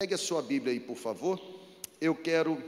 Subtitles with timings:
[0.00, 1.40] Pegue a sua Bíblia aí, por favor.
[2.00, 2.62] Eu quero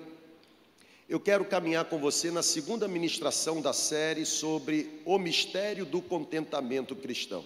[1.08, 6.96] eu quero caminhar com você na segunda ministração da série sobre o mistério do contentamento
[6.96, 7.44] cristão.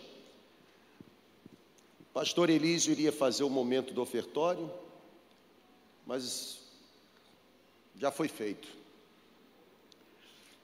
[2.01, 4.71] O pastor Elísio iria fazer o momento do ofertório,
[6.07, 6.61] mas
[7.95, 8.67] já foi feito.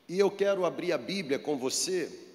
[0.08, 2.29] E eu quero abrir a Bíblia com você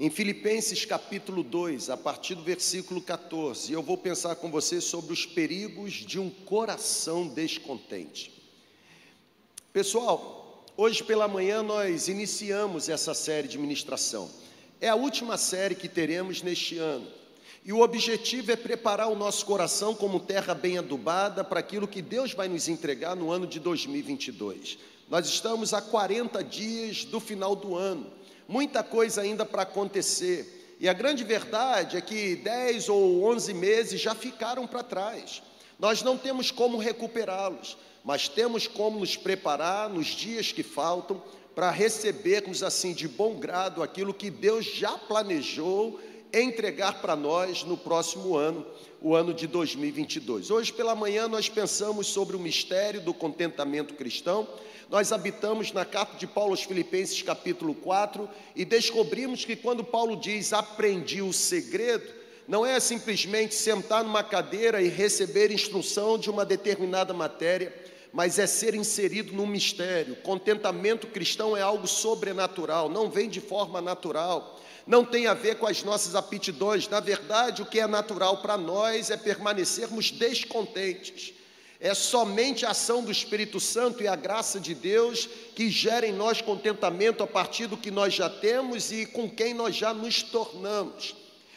[0.00, 5.12] em Filipenses capítulo 2, a partir do versículo 14, eu vou pensar com você sobre
[5.12, 8.30] os perigos de um coração descontente.
[9.72, 14.30] Pessoal, hoje pela manhã nós iniciamos essa série de ministração.
[14.80, 17.08] É a última série que teremos neste ano.
[17.64, 22.00] E o objetivo é preparar o nosso coração como terra bem adubada para aquilo que
[22.00, 24.78] Deus vai nos entregar no ano de 2022.
[25.10, 28.17] Nós estamos a 40 dias do final do ano
[28.48, 30.76] muita coisa ainda para acontecer.
[30.80, 35.42] E a grande verdade é que 10 ou 11 meses já ficaram para trás.
[35.78, 41.22] Nós não temos como recuperá-los, mas temos como nos preparar nos dias que faltam
[41.54, 46.00] para recebermos assim de bom grado aquilo que Deus já planejou
[46.32, 48.64] entregar para nós no próximo ano,
[49.00, 50.50] o ano de 2022.
[50.50, 54.46] Hoje pela manhã nós pensamos sobre o mistério do contentamento cristão
[54.90, 60.16] nós habitamos na carta de Paulo aos Filipenses, capítulo 4, e descobrimos que quando Paulo
[60.16, 62.10] diz aprendi o segredo,
[62.46, 67.74] não é simplesmente sentar numa cadeira e receber instrução de uma determinada matéria,
[68.10, 70.16] mas é ser inserido num mistério.
[70.16, 75.66] Contentamento cristão é algo sobrenatural, não vem de forma natural, não tem a ver com
[75.66, 76.88] as nossas aptidões.
[76.88, 81.34] Na verdade, o que é natural para nós é permanecermos descontentes.
[81.80, 86.12] É somente a ação do Espírito Santo e a graça de Deus que gera em
[86.12, 90.22] nós contentamento a partir do que nós já temos e com quem nós já nos
[90.22, 91.14] tornamos.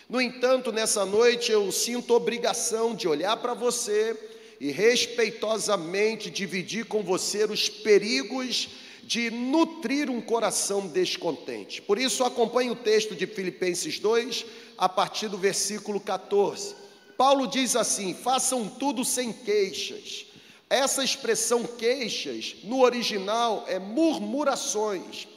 [0.07, 4.15] No entanto, nessa noite eu sinto obrigação de olhar para você
[4.59, 8.69] e respeitosamente dividir com você os perigos
[9.03, 11.81] de nutrir um coração descontente.
[11.81, 14.45] Por isso, acompanhe o texto de Filipenses 2,
[14.77, 16.80] a partir do versículo 14.
[17.21, 20.25] Paulo diz assim: façam tudo sem queixas.
[20.67, 25.27] Essa expressão queixas, no original, é murmurações.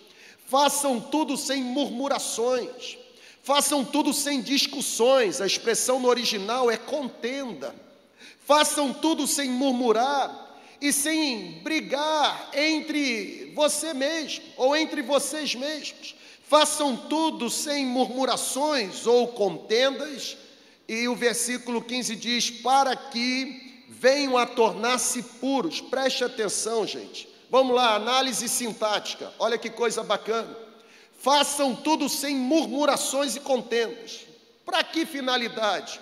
[0.47, 2.97] Façam tudo sem murmurações.
[3.43, 5.43] Façam tudo sem discussões.
[5.43, 7.75] A expressão no original é contenda.
[8.47, 16.15] Façam tudo sem murmurar e sem brigar entre você mesmo ou entre vocês mesmos.
[16.49, 20.39] Façam tudo sem murmurações ou contendas
[20.89, 25.81] e o versículo 15 diz: Para que venham a tornar-se puros.
[25.81, 27.29] Preste atenção, gente.
[27.51, 29.33] Vamos lá, análise sintática.
[29.39, 30.55] Olha que coisa bacana.
[31.19, 34.27] Façam tudo sem murmurações e contendas.
[34.65, 36.01] Para que finalidade?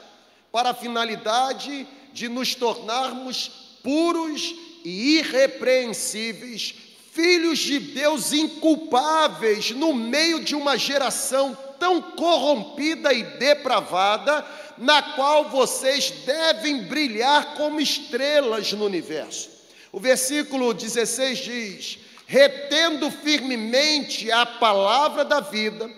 [0.50, 4.54] Para a finalidade de nos tornarmos puros
[4.84, 6.74] e irrepreensíveis,
[7.12, 14.44] filhos de Deus inculpáveis no meio de uma geração tão corrompida e depravada
[14.78, 19.50] na qual vocês devem brilhar como estrelas no universo.
[19.90, 25.90] O versículo 16 diz: retendo firmemente a palavra da vida,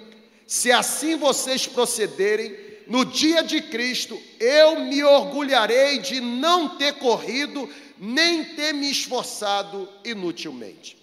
[0.46, 7.70] se assim vocês procederem, no dia de Cristo, eu me orgulharei de não ter corrido,
[7.98, 10.98] nem ter me esforçado inutilmente.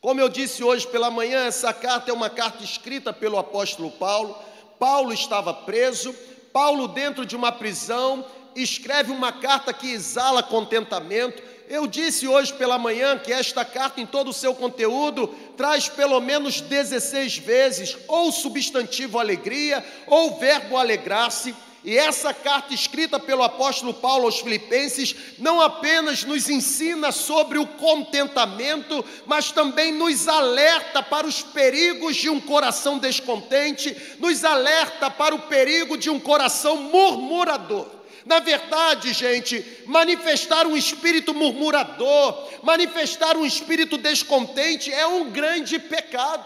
[0.00, 4.34] Como eu disse hoje pela manhã, essa carta é uma carta escrita pelo apóstolo Paulo.
[4.78, 6.14] Paulo estava preso,
[6.52, 8.24] Paulo, dentro de uma prisão,
[8.54, 11.42] escreve uma carta que exala contentamento.
[11.68, 16.20] Eu disse hoje pela manhã que esta carta, em todo o seu conteúdo, traz pelo
[16.20, 21.54] menos 16 vezes ou substantivo alegria ou verbo alegrar-se.
[21.82, 27.66] E essa carta escrita pelo apóstolo Paulo aos Filipenses não apenas nos ensina sobre o
[27.66, 35.34] contentamento, mas também nos alerta para os perigos de um coração descontente, nos alerta para
[35.34, 37.86] o perigo de um coração murmurador.
[38.26, 46.44] Na verdade, gente, manifestar um espírito murmurador, manifestar um espírito descontente é um grande pecado,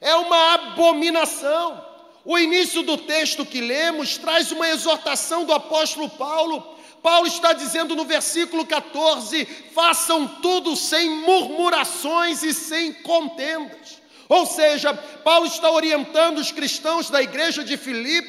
[0.00, 1.85] é uma abominação.
[2.28, 6.60] O início do texto que lemos traz uma exortação do apóstolo Paulo.
[7.00, 14.02] Paulo está dizendo no versículo 14: façam tudo sem murmurações e sem contendas.
[14.28, 18.26] Ou seja, Paulo está orientando os cristãos da igreja de Filipe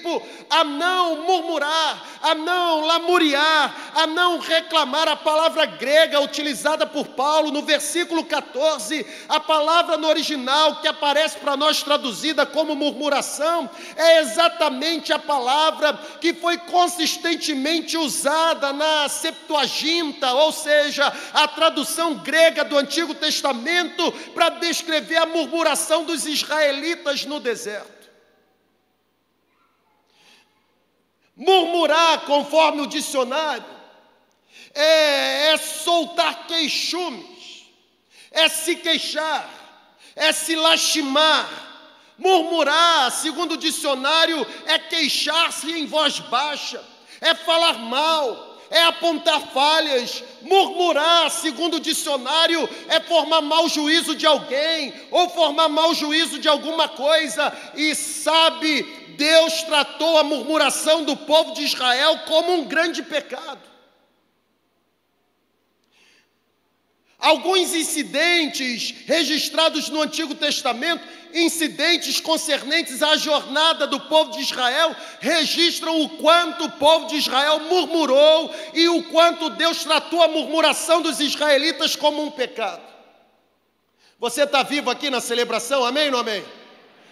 [0.47, 5.07] a não murmurar, a não lamuriar, a não reclamar.
[5.07, 11.38] A palavra grega utilizada por Paulo no versículo 14, a palavra no original que aparece
[11.38, 20.31] para nós traduzida como murmuração, é exatamente a palavra que foi consistentemente usada na Septuaginta,
[20.33, 27.39] ou seja, a tradução grega do Antigo Testamento para descrever a murmuração dos israelitas no
[27.39, 28.09] deserto.
[31.35, 33.65] Murmurar, conforme o dicionário,
[34.73, 37.65] é, é soltar queixumes,
[38.31, 39.47] é se queixar,
[40.15, 41.65] é se lastimar.
[42.17, 46.83] Murmurar, segundo o dicionário, é queixar-se em voz baixa,
[47.21, 54.25] é falar mal, é apontar falhas, murmurar, segundo o dicionário, é formar mau juízo de
[54.25, 58.83] alguém ou formar mau juízo de alguma coisa, e sabe,
[59.17, 63.76] Deus tratou a murmuração do povo de Israel como um grande pecado.
[67.19, 71.03] Alguns incidentes registrados no Antigo Testamento
[71.33, 77.59] incidentes concernentes à jornada do povo de Israel registram o quanto o povo de Israel
[77.61, 82.81] murmurou e o quanto Deus tratou a murmuração dos israelitas como um pecado.
[84.19, 86.43] Você está vivo aqui na celebração, amém ou não amém?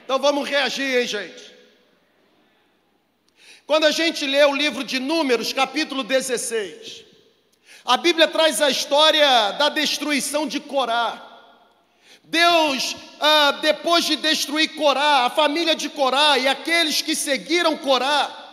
[0.04, 1.54] Então vamos reagir, hein, gente?
[3.68, 7.05] Quando a gente lê o livro de Números, capítulo 16,
[7.86, 11.22] a Bíblia traz a história da destruição de Corá.
[12.24, 18.46] Deus, ah, depois de destruir Corá, a família de Corá e aqueles que seguiram Corá,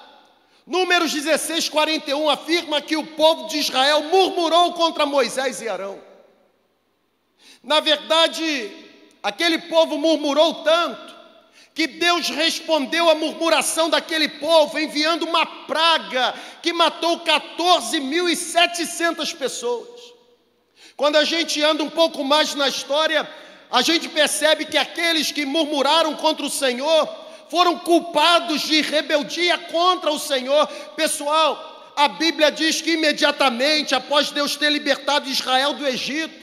[0.67, 6.01] Números 16, 41 afirma que o povo de Israel murmurou contra Moisés e Arão.
[7.63, 8.71] Na verdade,
[9.23, 11.22] aquele povo murmurou tanto
[11.75, 20.13] que Deus respondeu à murmuração daquele povo enviando uma praga que matou 14.700 pessoas.
[20.97, 23.29] Quando a gente anda um pouco mais na história,
[23.71, 27.09] a gente percebe que aqueles que murmuraram contra o Senhor
[27.49, 30.67] foram culpados de rebeldia contra o Senhor.
[30.95, 36.42] Pessoal, a Bíblia diz que imediatamente após Deus ter libertado Israel do Egito,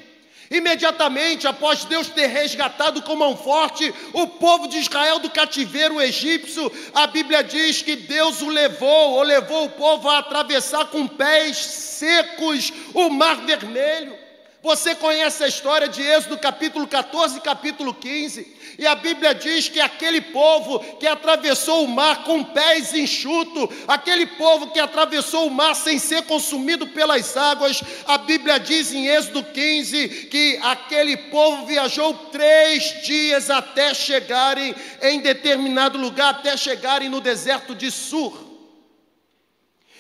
[0.50, 6.72] Imediatamente após Deus ter resgatado com mão forte o povo de Israel do cativeiro egípcio,
[6.94, 11.58] a Bíblia diz que Deus o levou, ou levou o povo a atravessar com pés
[11.58, 14.18] secos o Mar Vermelho.
[14.62, 19.68] Você conhece a história de Êxodo capítulo 14 e capítulo 15, e a Bíblia diz
[19.68, 25.52] que aquele povo que atravessou o mar com pés enxutos, aquele povo que atravessou o
[25.52, 31.66] mar sem ser consumido pelas águas, a Bíblia diz em Êxodo 15 que aquele povo
[31.66, 38.48] viajou três dias até chegarem em determinado lugar, até chegarem no deserto de Sur.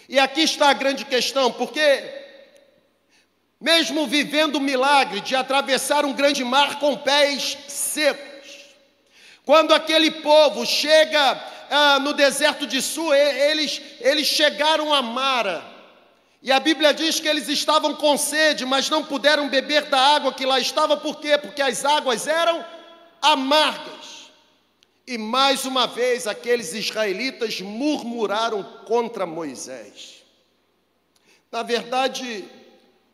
[0.07, 2.01] E aqui está a grande questão, porque
[3.59, 8.28] mesmo vivendo o milagre de atravessar um grande mar com pés secos.
[9.49, 15.63] Quando aquele povo chega ah, no deserto de Sul, eles, eles chegaram a Mara.
[16.39, 20.31] E a Bíblia diz que eles estavam com sede, mas não puderam beber da água
[20.31, 21.35] que lá estava, por quê?
[21.35, 22.63] Porque as águas eram
[23.19, 24.29] amargas.
[25.07, 30.23] E mais uma vez aqueles israelitas murmuraram contra Moisés.
[31.51, 32.45] Na verdade,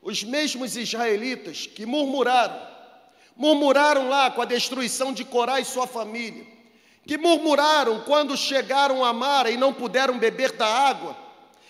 [0.01, 2.74] os mesmos israelitas que murmuraram,
[3.35, 6.45] murmuraram lá com a destruição de Corá e sua família,
[7.05, 11.15] que murmuraram quando chegaram a Mara e não puderam beber da água,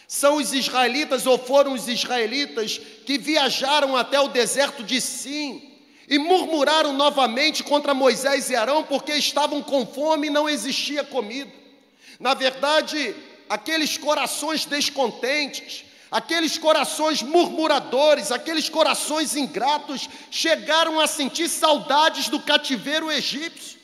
[0.08, 5.72] são os israelitas ou foram os israelitas que viajaram até o deserto de Sim
[6.08, 11.52] e murmuraram novamente contra Moisés e Arão porque estavam com fome e não existia comida.
[12.20, 13.16] Na verdade,
[13.50, 23.12] aqueles corações descontentes, Aqueles corações murmuradores, aqueles corações ingratos, chegaram a sentir saudades do cativeiro
[23.12, 23.76] egípcio.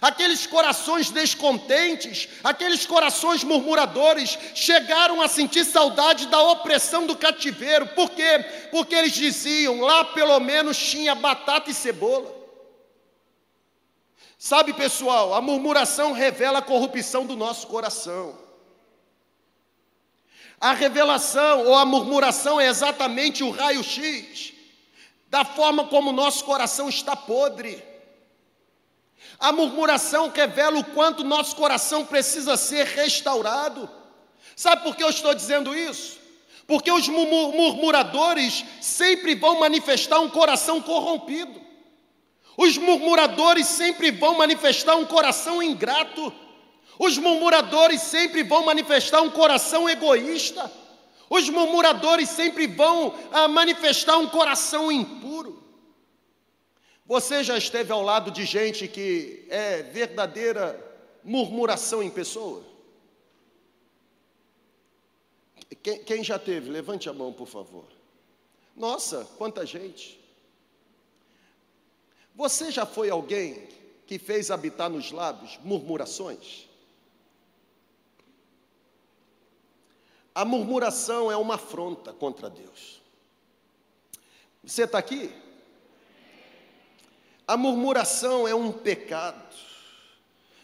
[0.00, 7.86] Aqueles corações descontentes, aqueles corações murmuradores, chegaram a sentir saudade da opressão do cativeiro.
[7.88, 8.44] Por quê?
[8.70, 12.34] Porque eles diziam: lá pelo menos tinha batata e cebola.
[14.38, 18.43] Sabe, pessoal, a murmuração revela a corrupção do nosso coração.
[20.60, 24.52] A revelação ou a murmuração é exatamente o raio-x
[25.28, 27.82] da forma como o nosso coração está podre.
[29.38, 33.90] A murmuração revela o quanto nosso coração precisa ser restaurado.
[34.54, 36.18] Sabe por que eu estou dizendo isso?
[36.66, 41.60] Porque os murmuradores sempre vão manifestar um coração corrompido.
[42.56, 46.32] Os murmuradores sempre vão manifestar um coração ingrato.
[46.98, 50.70] Os murmuradores sempre vão manifestar um coração egoísta.
[51.28, 55.62] Os murmuradores sempre vão ah, manifestar um coração impuro.
[57.06, 60.80] Você já esteve ao lado de gente que é verdadeira
[61.22, 62.64] murmuração em pessoa?
[65.82, 66.70] Quem, quem já teve?
[66.70, 67.84] Levante a mão, por favor.
[68.76, 70.20] Nossa, quanta gente.
[72.34, 73.68] Você já foi alguém
[74.06, 76.68] que fez habitar nos lábios murmurações?
[80.34, 83.00] A murmuração é uma afronta contra Deus.
[84.64, 85.30] Você está aqui?
[87.46, 89.54] A murmuração é um pecado.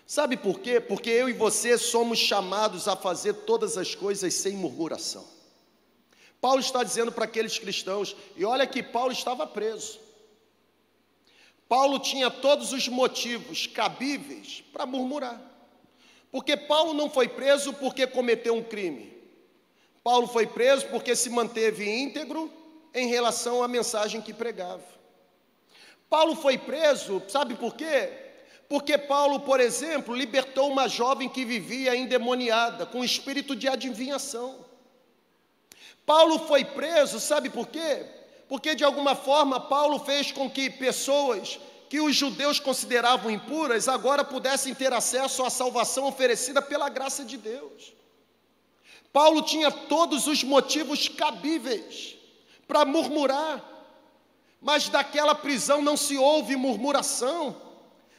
[0.06, 0.80] Sabe por quê?
[0.80, 5.24] Porque eu e você somos chamados a fazer todas as coisas sem murmuração.
[6.40, 10.00] Paulo está dizendo para aqueles cristãos, e olha que Paulo estava preso.
[11.68, 15.40] Paulo tinha todos os motivos cabíveis para murmurar.
[16.32, 19.19] Porque Paulo não foi preso porque cometeu um crime.
[20.02, 22.50] Paulo foi preso porque se manteve íntegro
[22.94, 24.82] em relação à mensagem que pregava.
[26.08, 28.10] Paulo foi preso, sabe por quê?
[28.68, 34.64] Porque Paulo, por exemplo, libertou uma jovem que vivia endemoniada, com espírito de adivinhação.
[36.06, 38.06] Paulo foi preso, sabe por quê?
[38.48, 44.24] Porque de alguma forma Paulo fez com que pessoas que os judeus consideravam impuras agora
[44.24, 47.99] pudessem ter acesso à salvação oferecida pela graça de Deus.
[49.12, 52.16] Paulo tinha todos os motivos cabíveis
[52.68, 53.64] para murmurar,
[54.60, 57.56] mas daquela prisão não se ouve murmuração.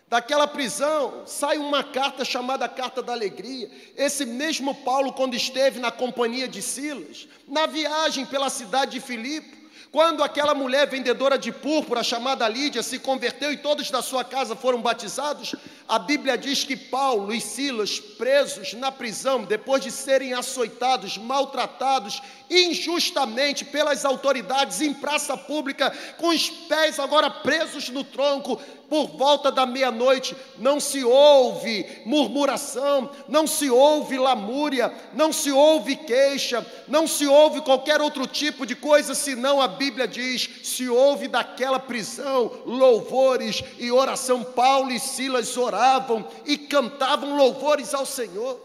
[0.08, 3.72] Daquela prisão sai uma carta chamada Carta da Alegria.
[3.96, 9.61] Esse mesmo Paulo, quando esteve na companhia de Silas, na viagem pela cidade de Filipe,
[9.92, 14.56] quando aquela mulher vendedora de púrpura chamada Lídia se converteu e todos da sua casa
[14.56, 15.54] foram batizados,
[15.86, 22.22] a Bíblia diz que Paulo e Silas, presos na prisão, depois de serem açoitados, maltratados
[22.50, 29.50] injustamente pelas autoridades em praça pública, com os pés agora presos no tronco, por volta
[29.50, 37.08] da meia-noite, não se ouve murmuração, não se ouve lamúria, não se ouve queixa, não
[37.08, 42.52] se ouve qualquer outro tipo de coisa, senão a Bíblia diz: se ouve daquela prisão
[42.66, 44.44] louvores e oração.
[44.44, 48.60] Paulo e Silas oravam e cantavam louvores ao Senhor.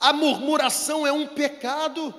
[0.00, 2.12] A murmuração é um pecado.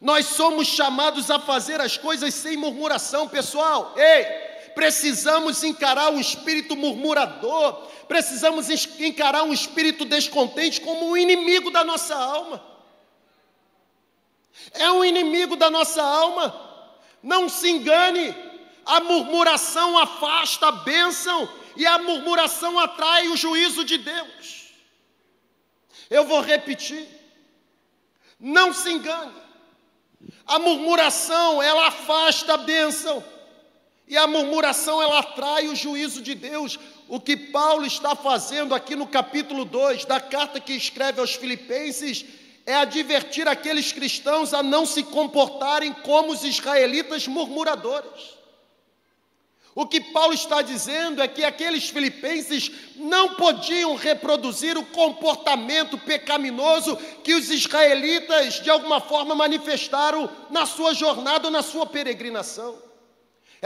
[0.00, 3.92] Nós somos chamados a fazer as coisas sem murmuração, pessoal.
[3.96, 4.45] Ei,
[4.76, 8.68] precisamos encarar o espírito murmurador, precisamos
[9.00, 12.62] encarar um espírito descontente como um inimigo da nossa alma.
[14.74, 16.54] É um inimigo da nossa alma.
[17.22, 18.36] Não se engane,
[18.84, 24.74] a murmuração afasta a bênção e a murmuração atrai o juízo de Deus.
[26.10, 27.08] Eu vou repetir.
[28.38, 29.32] Não se engane.
[30.46, 33.24] A murmuração, ela afasta a bênção
[34.08, 36.78] e a murmuração ela atrai o juízo de Deus.
[37.08, 42.24] O que Paulo está fazendo aqui no capítulo 2 da carta que escreve aos Filipenses
[42.64, 48.36] é advertir aqueles cristãos a não se comportarem como os israelitas murmuradores.
[49.74, 56.96] O que Paulo está dizendo é que aqueles filipenses não podiam reproduzir o comportamento pecaminoso
[57.22, 62.85] que os israelitas de alguma forma manifestaram na sua jornada na sua peregrinação.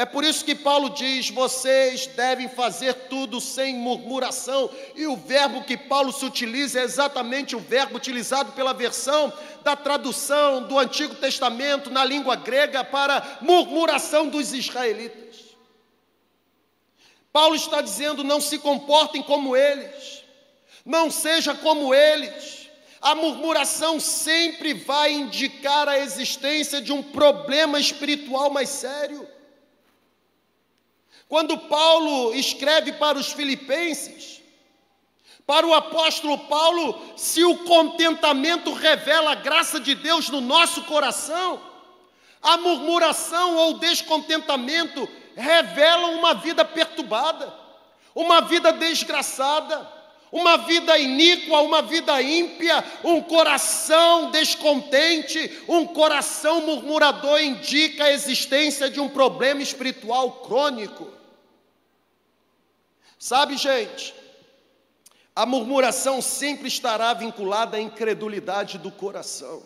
[0.00, 4.70] É por isso que Paulo diz: vocês devem fazer tudo sem murmuração.
[4.96, 9.30] E o verbo que Paulo se utiliza é exatamente o verbo utilizado pela versão
[9.62, 15.36] da tradução do Antigo Testamento na língua grega para murmuração dos israelitas.
[17.30, 20.24] Paulo está dizendo: não se comportem como eles,
[20.82, 22.70] não seja como eles.
[23.02, 29.28] A murmuração sempre vai indicar a existência de um problema espiritual mais sério.
[31.30, 34.42] Quando Paulo escreve para os Filipenses,
[35.46, 41.60] para o apóstolo Paulo, se o contentamento revela a graça de Deus no nosso coração,
[42.42, 47.54] a murmuração ou descontentamento revelam uma vida perturbada,
[48.12, 49.88] uma vida desgraçada,
[50.32, 58.90] uma vida iníqua, uma vida ímpia, um coração descontente, um coração murmurador indica a existência
[58.90, 61.19] de um problema espiritual crônico.
[63.20, 64.14] Sabe, gente,
[65.36, 69.62] a murmuração sempre estará vinculada à incredulidade do coração.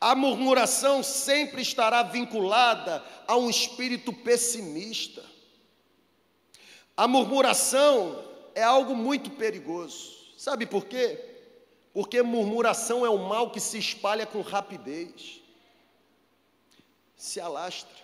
[0.00, 5.22] A murmuração sempre estará vinculada a um espírito pessimista.
[6.96, 10.16] A murmuração é algo muito perigoso.
[10.38, 11.22] Sabe por quê?
[11.92, 15.42] Porque murmuração é um mal que se espalha com rapidez,
[17.14, 18.00] se alastra,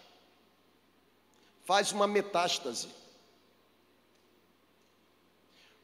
[1.64, 2.98] faz uma metástase.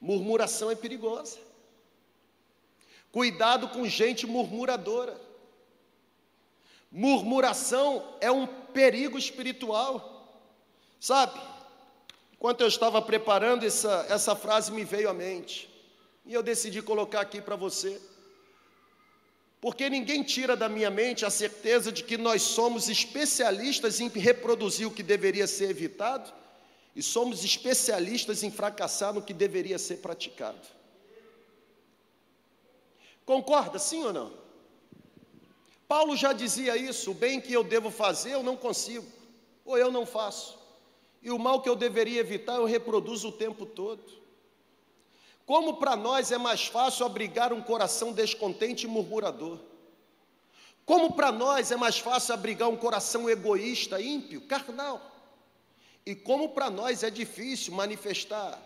[0.01, 1.39] Murmuração é perigosa.
[3.11, 5.21] Cuidado com gente murmuradora.
[6.91, 10.39] Murmuração é um perigo espiritual.
[11.01, 11.41] Sabe?
[12.33, 15.71] Enquanto eu estava preparando, essa, essa frase me veio à mente.
[16.27, 18.01] E eu decidi colocar aqui para você.
[19.61, 24.87] Porque ninguém tira da minha mente a certeza de que nós somos especialistas em reproduzir
[24.87, 26.33] o que deveria ser evitado
[26.95, 30.61] e somos especialistas em fracassar no que deveria ser praticado.
[33.27, 34.33] Concorda, sim ou não?
[35.89, 39.07] Paulo já dizia isso: o bem que eu devo fazer eu não consigo,
[39.65, 40.59] ou eu não faço,
[41.23, 44.25] e o mal que eu deveria evitar eu reproduzo o tempo todo.
[45.47, 49.59] Como para nós é mais fácil abrigar um coração descontente e murmurador?
[50.87, 55.14] Como para nós é mais fácil abrigar um coração egoísta, ímpio, carnal?
[56.07, 58.61] E como para nós é difícil manifestar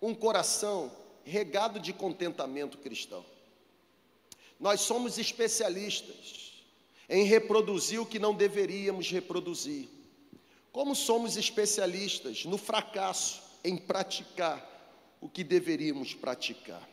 [0.00, 0.90] um coração
[1.24, 3.24] regado de contentamento cristão?
[4.58, 6.64] Nós somos especialistas
[7.08, 9.88] em reproduzir o que não deveríamos reproduzir.
[10.72, 14.66] Como somos especialistas no fracasso em praticar
[15.20, 16.88] o que deveríamos praticar.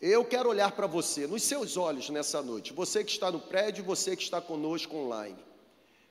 [0.00, 3.84] Eu quero olhar para você, nos seus olhos nessa noite, você que está no prédio,
[3.84, 5.36] você que está conosco online.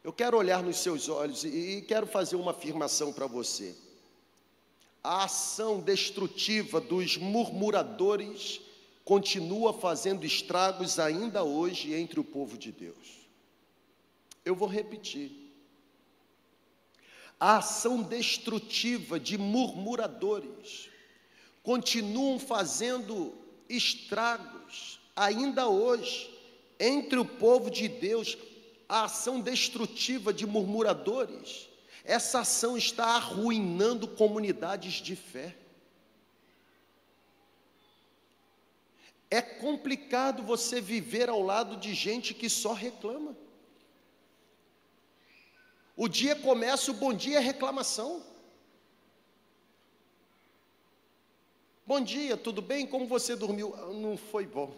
[0.03, 3.75] Eu quero olhar nos seus olhos e quero fazer uma afirmação para você.
[5.03, 8.61] A ação destrutiva dos murmuradores
[9.05, 13.27] continua fazendo estragos ainda hoje entre o povo de Deus.
[14.43, 15.31] Eu vou repetir.
[17.39, 20.89] A ação destrutiva de murmuradores
[21.61, 23.35] continuam fazendo
[23.69, 26.29] estragos ainda hoje
[26.79, 28.35] entre o povo de Deus,
[28.91, 31.69] a ação destrutiva de murmuradores.
[32.03, 35.55] Essa ação está arruinando comunidades de fé.
[39.29, 43.33] É complicado você viver ao lado de gente que só reclama.
[45.95, 48.21] O dia começa, o bom dia é reclamação.
[51.87, 52.85] Bom dia, tudo bem?
[52.85, 53.73] Como você dormiu?
[53.73, 54.75] Ah, não foi bom.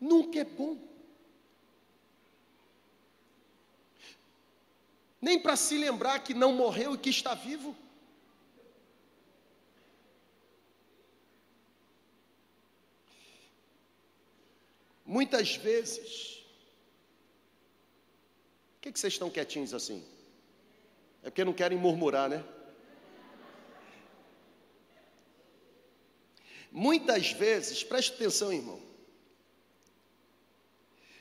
[0.00, 0.91] Nunca é bom.
[5.22, 7.76] Nem para se lembrar que não morreu e que está vivo.
[15.06, 16.42] Muitas vezes,
[18.74, 20.04] por que, que vocês estão quietinhos assim?
[21.22, 22.44] É porque não querem murmurar, né?
[26.70, 28.80] Muitas vezes, preste atenção, irmão.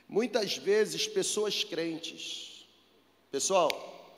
[0.07, 2.50] Muitas vezes, pessoas crentes,
[3.31, 4.13] pessoal,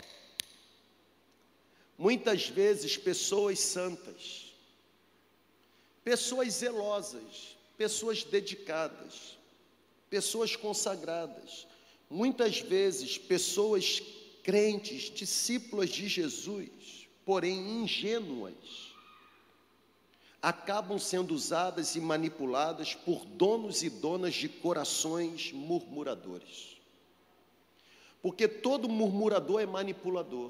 [1.97, 4.51] muitas vezes, pessoas santas,
[6.03, 9.37] pessoas zelosas, pessoas dedicadas,
[10.09, 11.67] pessoas consagradas,
[12.09, 14.01] muitas vezes, pessoas
[14.41, 18.93] crentes, discípulas de Jesus, porém ingênuas,
[20.41, 26.72] acabam sendo usadas e manipuladas por donos e donas de corações murmuradores.
[28.23, 30.49] Porque todo murmurador é manipulador.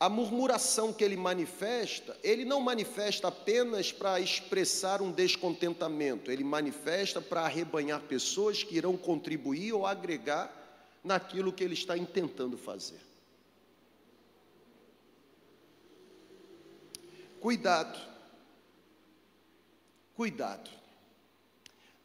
[0.00, 7.20] A murmuração que ele manifesta, ele não manifesta apenas para expressar um descontentamento, ele manifesta
[7.20, 10.50] para arrebanhar pessoas que irão contribuir ou agregar
[11.04, 13.00] naquilo que ele está intentando fazer.
[17.40, 17.98] Cuidado.
[20.14, 20.70] Cuidado.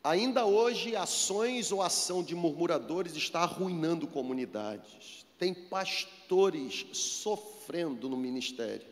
[0.03, 5.25] Ainda hoje, ações ou ação de murmuradores está arruinando comunidades.
[5.37, 8.87] Tem pastores sofrendo no ministério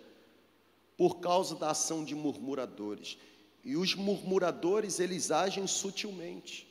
[0.96, 3.18] por causa da ação de murmuradores.
[3.64, 6.68] E os murmuradores, eles agem sutilmente.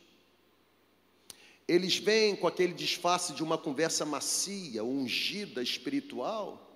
[1.67, 6.69] Eles vêm com aquele disfarce de uma conversa macia, ungida, espiritual,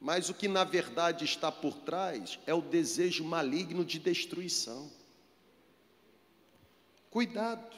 [0.00, 4.90] mas o que na verdade está por trás é o desejo maligno de destruição.
[7.10, 7.76] Cuidado.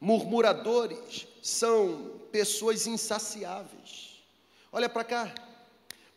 [0.00, 4.22] Murmuradores são pessoas insaciáveis.
[4.72, 5.34] Olha para cá.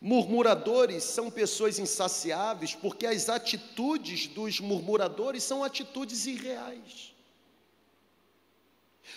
[0.00, 7.14] Murmuradores são pessoas insaciáveis porque as atitudes dos murmuradores são atitudes irreais.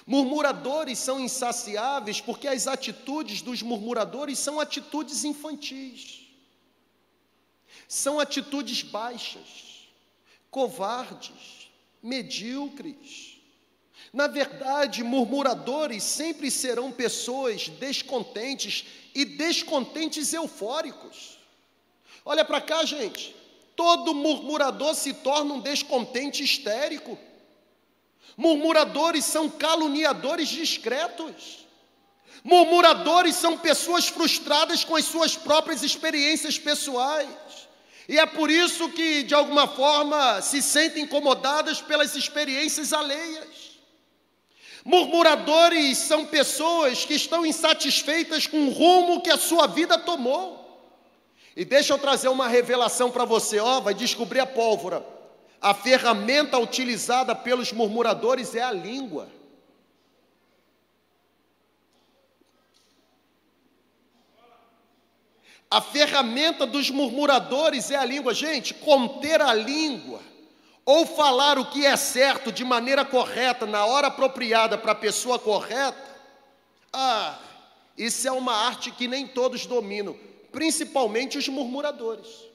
[0.06, 6.28] Murmuradores são insaciáveis porque as atitudes dos murmuradores são atitudes infantis,
[7.88, 9.88] são atitudes baixas,
[10.50, 11.59] covardes,
[12.02, 13.38] medíocres.
[14.12, 21.38] Na verdade, murmuradores sempre serão pessoas descontentes e descontentes eufóricos.
[22.26, 23.36] Olha para cá, gente.
[23.76, 27.18] Todo murmurador se torna um descontente histérico.
[28.36, 31.68] Murmuradores são caluniadores discretos.
[32.44, 37.30] Murmuradores são pessoas frustradas com as suas próprias experiências pessoais.
[38.10, 43.78] E é por isso que, de alguma forma, se sentem incomodadas pelas experiências alheias.
[44.84, 50.58] Murmuradores são pessoas que estão insatisfeitas com o rumo que a sua vida tomou.
[51.56, 55.06] E deixa eu trazer uma revelação para você, ó, vai descobrir a pólvora.
[55.62, 59.30] A ferramenta utilizada pelos murmuradores é a língua.
[65.72, 68.34] A ferramenta dos murmuradores é a língua.
[68.34, 70.20] Gente, conter a língua,
[70.84, 75.38] ou falar o que é certo de maneira correta, na hora apropriada para a pessoa
[75.38, 76.10] correta,
[76.92, 77.38] ah,
[77.96, 80.18] isso é uma arte que nem todos dominam,
[80.52, 82.50] principalmente os murmuradores.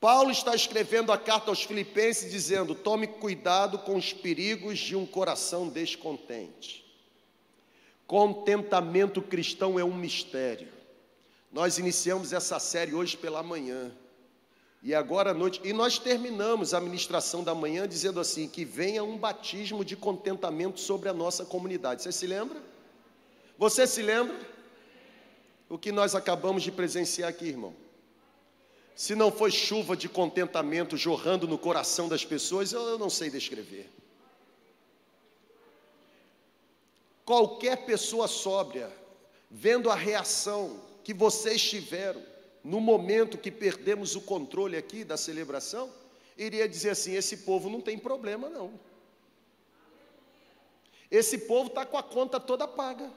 [0.00, 5.06] Paulo está escrevendo a carta aos Filipenses dizendo: tome cuidado com os perigos de um
[5.06, 6.84] coração descontente.
[8.06, 10.71] Contentamento cristão é um mistério.
[11.52, 13.92] Nós iniciamos essa série hoje pela manhã.
[14.82, 19.04] E agora à noite, e nós terminamos a ministração da manhã dizendo assim: que venha
[19.04, 22.02] um batismo de contentamento sobre a nossa comunidade.
[22.02, 22.60] Você se lembra?
[23.58, 24.34] Você se lembra?
[25.68, 27.74] O que nós acabamos de presenciar aqui, irmão?
[28.96, 33.90] Se não foi chuva de contentamento jorrando no coração das pessoas, eu não sei descrever.
[37.24, 38.90] Qualquer pessoa sóbria,
[39.50, 42.22] vendo a reação que vocês tiveram
[42.62, 45.92] no momento que perdemos o controle aqui da celebração,
[46.36, 48.78] iria dizer assim: esse povo não tem problema, não.
[51.10, 53.10] Esse povo está com a conta toda paga.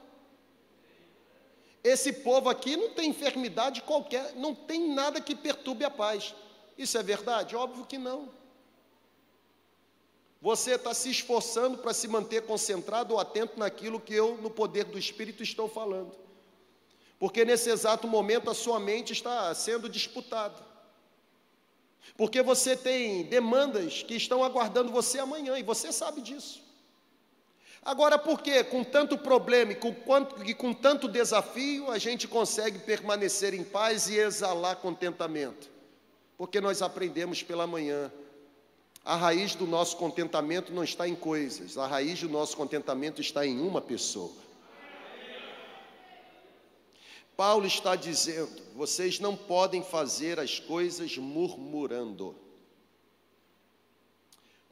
[1.82, 6.34] Esse povo aqui não tem enfermidade qualquer, não tem nada que perturbe a paz.
[6.76, 7.54] Isso é verdade?
[7.54, 8.28] Óbvio que não.
[10.42, 14.84] Você está se esforçando para se manter concentrado ou atento naquilo que eu, no poder
[14.84, 16.25] do Espírito, estou falando.
[17.18, 20.62] Porque nesse exato momento a sua mente está sendo disputada.
[22.16, 26.62] Porque você tem demandas que estão aguardando você amanhã, e você sabe disso.
[27.82, 32.26] Agora, por que com tanto problema e com, quanto, e com tanto desafio a gente
[32.26, 35.68] consegue permanecer em paz e exalar contentamento?
[36.36, 38.10] Porque nós aprendemos pela manhã.
[39.04, 43.46] A raiz do nosso contentamento não está em coisas, a raiz do nosso contentamento está
[43.46, 44.45] em uma pessoa.
[47.36, 52.34] Paulo está dizendo: vocês não podem fazer as coisas murmurando.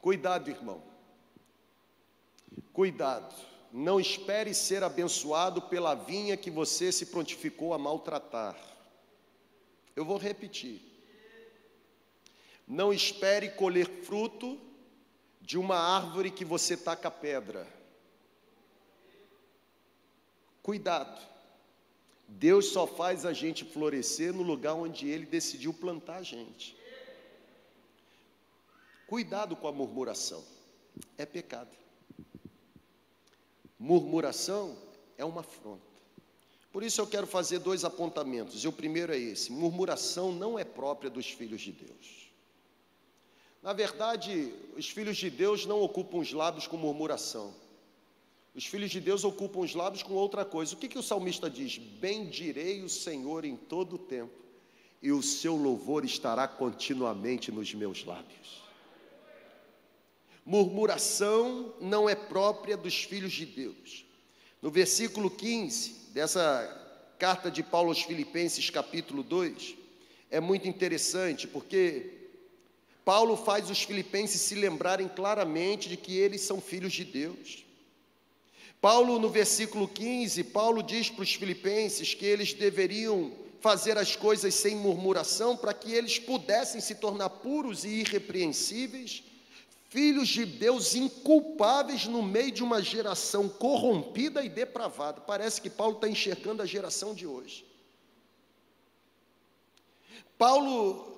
[0.01, 0.83] Cuidado, irmão.
[2.73, 3.35] Cuidado,
[3.71, 8.57] não espere ser abençoado pela vinha que você se prontificou a maltratar.
[9.95, 10.81] Eu vou repetir.
[12.67, 14.59] Não espere colher fruto
[15.39, 17.67] de uma árvore que você taca pedra.
[20.63, 21.34] Cuidado.
[22.27, 26.75] Deus só faz a gente florescer no lugar onde Ele decidiu plantar a gente.
[29.07, 30.43] Cuidado com a murmuração,
[31.17, 31.75] é pecado.
[33.77, 34.75] Murmuração
[35.17, 35.95] é uma afronta.
[36.71, 38.63] Por isso eu quero fazer dois apontamentos.
[38.63, 42.31] E o primeiro é esse: murmuração não é própria dos filhos de Deus.
[43.61, 47.53] Na verdade, os filhos de Deus não ocupam os lábios com murmuração.
[48.55, 50.73] Os filhos de Deus ocupam os lábios com outra coisa.
[50.73, 51.77] O que, que o salmista diz?
[51.77, 54.33] Bendirei o Senhor em todo o tempo,
[55.01, 58.63] e o seu louvor estará continuamente nos meus lábios.
[60.45, 64.05] Murmuração não é própria dos filhos de Deus.
[64.61, 66.81] No versículo 15 dessa
[67.19, 69.75] carta de Paulo aos Filipenses, capítulo 2,
[70.31, 72.29] é muito interessante porque
[73.03, 77.64] Paulo faz os filipenses se lembrarem claramente de que eles são filhos de Deus.
[78.85, 84.53] Paulo, no versículo 15, Paulo diz para os filipenses que eles deveriam fazer as coisas
[84.53, 89.23] sem murmuração para que eles pudessem se tornar puros e irrepreensíveis
[89.89, 95.19] filhos de Deus inculpáveis no meio de uma geração corrompida e depravada.
[95.19, 97.65] Parece que Paulo está enxergando a geração de hoje.
[100.37, 101.11] Paulo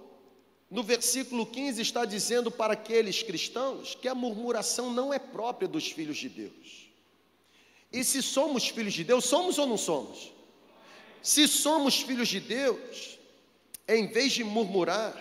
[0.72, 5.92] no versículo 15 está dizendo para aqueles cristãos que a murmuração não é própria dos
[5.92, 6.87] filhos de Deus.
[7.92, 10.32] E se somos filhos de Deus, somos ou não somos?
[11.22, 13.18] Se somos filhos de Deus,
[13.88, 15.16] em vez de murmurar,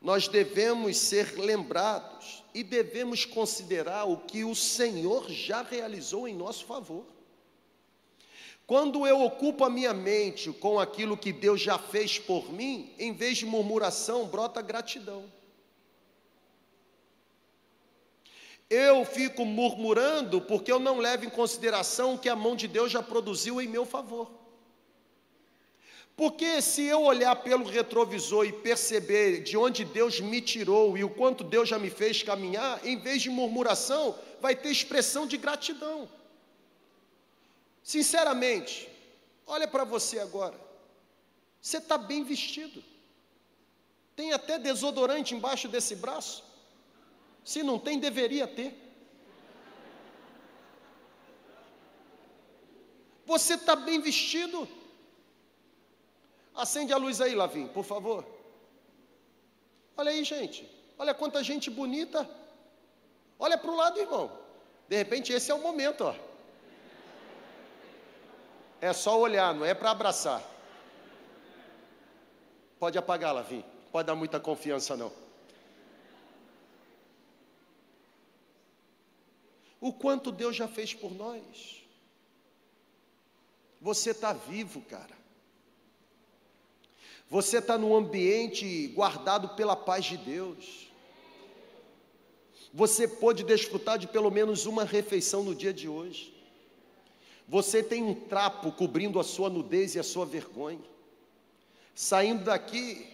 [0.00, 6.64] nós devemos ser lembrados e devemos considerar o que o Senhor já realizou em nosso
[6.64, 7.04] favor.
[8.66, 13.12] Quando eu ocupo a minha mente com aquilo que Deus já fez por mim, em
[13.12, 15.24] vez de murmuração, brota gratidão.
[18.68, 22.90] Eu fico murmurando porque eu não levo em consideração o que a mão de Deus
[22.90, 24.30] já produziu em meu favor.
[26.16, 31.10] Porque se eu olhar pelo retrovisor e perceber de onde Deus me tirou e o
[31.10, 36.08] quanto Deus já me fez caminhar, em vez de murmuração, vai ter expressão de gratidão.
[37.82, 38.88] Sinceramente,
[39.46, 40.58] olha para você agora.
[41.60, 42.82] Você está bem vestido.
[44.16, 46.42] Tem até desodorante embaixo desse braço.
[47.50, 48.70] Se não tem, deveria ter.
[53.24, 54.68] Você está bem vestido.
[56.52, 58.26] Acende a luz aí, Lavim, por favor.
[59.96, 60.68] Olha aí, gente.
[60.98, 62.28] Olha quanta gente bonita.
[63.38, 64.26] Olha para o lado, irmão.
[64.88, 66.16] De repente, esse é o momento, ó.
[68.80, 70.42] É só olhar, não é para abraçar.
[72.80, 73.64] Pode apagar, Lavim.
[73.92, 75.25] Pode dar muita confiança, não.
[79.80, 81.82] O quanto Deus já fez por nós.
[83.80, 85.16] Você está vivo, cara.
[87.28, 90.86] Você está num ambiente guardado pela paz de Deus.
[92.72, 96.34] Você pôde desfrutar de pelo menos uma refeição no dia de hoje.
[97.48, 100.80] Você tem um trapo cobrindo a sua nudez e a sua vergonha.
[101.94, 103.06] Saindo daqui,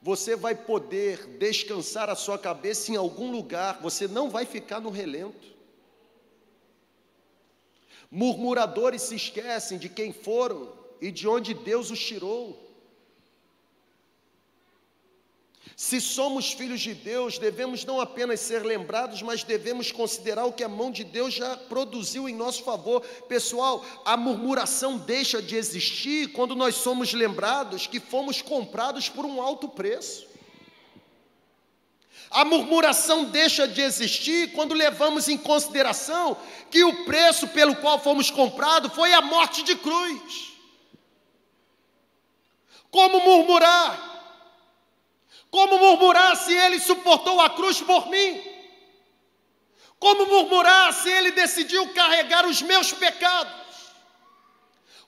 [0.00, 4.90] você vai poder descansar a sua cabeça em algum lugar, você não vai ficar no
[4.90, 5.57] relento.
[8.10, 12.68] Murmuradores se esquecem de quem foram e de onde Deus os tirou.
[15.76, 20.64] Se somos filhos de Deus, devemos não apenas ser lembrados, mas devemos considerar o que
[20.64, 23.00] a mão de Deus já produziu em nosso favor.
[23.28, 29.40] Pessoal, a murmuração deixa de existir quando nós somos lembrados que fomos comprados por um
[29.40, 30.27] alto preço.
[32.30, 36.36] A murmuração deixa de existir quando levamos em consideração
[36.70, 40.52] que o preço pelo qual fomos comprados foi a morte de cruz.
[42.90, 44.08] Como murmurar?
[45.50, 48.42] Como murmurar se ele suportou a cruz por mim?
[49.98, 53.52] Como murmurar se ele decidiu carregar os meus pecados?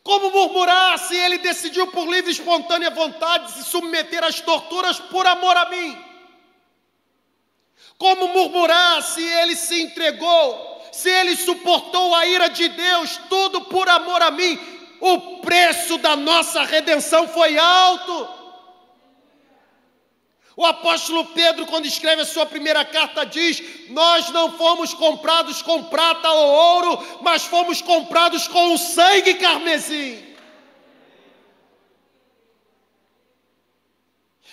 [0.02, 5.26] Como murmurar se ele decidiu por livre e espontânea vontade se submeter às torturas por
[5.26, 6.09] amor a mim?
[7.98, 13.88] Como murmurar se ele se entregou, se ele suportou a ira de Deus, tudo por
[13.88, 14.58] amor a mim?
[15.00, 18.28] O preço da nossa redenção foi alto.
[20.56, 25.84] O apóstolo Pedro, quando escreve a sua primeira carta, diz: Nós não fomos comprados com
[25.84, 30.29] prata ou ouro, mas fomos comprados com o sangue carmesim.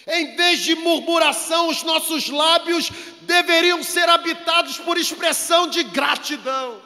[0.08, 2.90] Em vez de murmuração, os nossos lábios
[3.22, 6.82] deveriam ser habitados por expressão de gratidão.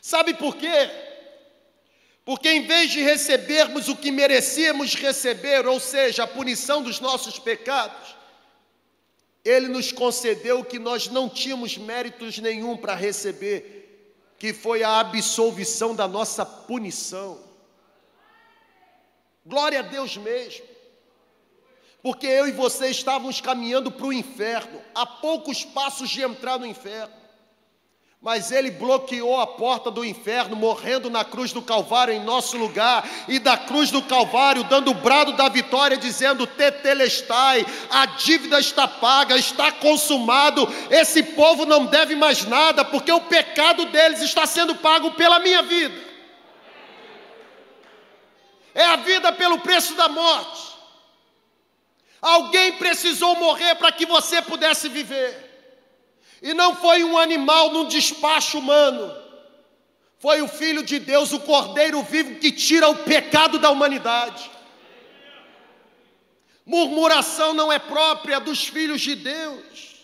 [0.00, 0.90] Sabe por quê?
[2.24, 7.38] Porque em vez de recebermos o que merecíamos receber, ou seja, a punição dos nossos
[7.38, 8.16] pecados,
[9.44, 15.00] Ele nos concedeu o que nós não tínhamos méritos nenhum para receber, que foi a
[15.00, 17.51] absolvição da nossa punição.
[19.44, 20.64] Glória a Deus mesmo.
[22.02, 26.66] Porque eu e você estávamos caminhando para o inferno, a poucos passos de entrar no
[26.66, 27.22] inferno
[28.22, 33.04] mas ele bloqueou a porta do inferno, morrendo na cruz do Calvário em nosso lugar,
[33.26, 38.86] e da cruz do Calvário, dando o brado da vitória, dizendo: Tetelestai, a dívida está
[38.86, 44.76] paga, está consumado, esse povo não deve mais nada, porque o pecado deles está sendo
[44.76, 46.11] pago pela minha vida.
[48.74, 50.72] É a vida pelo preço da morte.
[52.20, 55.50] Alguém precisou morrer para que você pudesse viver.
[56.40, 59.14] E não foi um animal num despacho humano.
[60.18, 64.50] Foi o Filho de Deus, o Cordeiro vivo que tira o pecado da humanidade.
[66.64, 69.96] Murmuração não é própria dos filhos de Deus.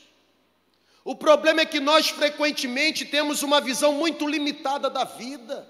[1.04, 5.66] O problema é que nós frequentemente temos uma visão muito limitada da vida.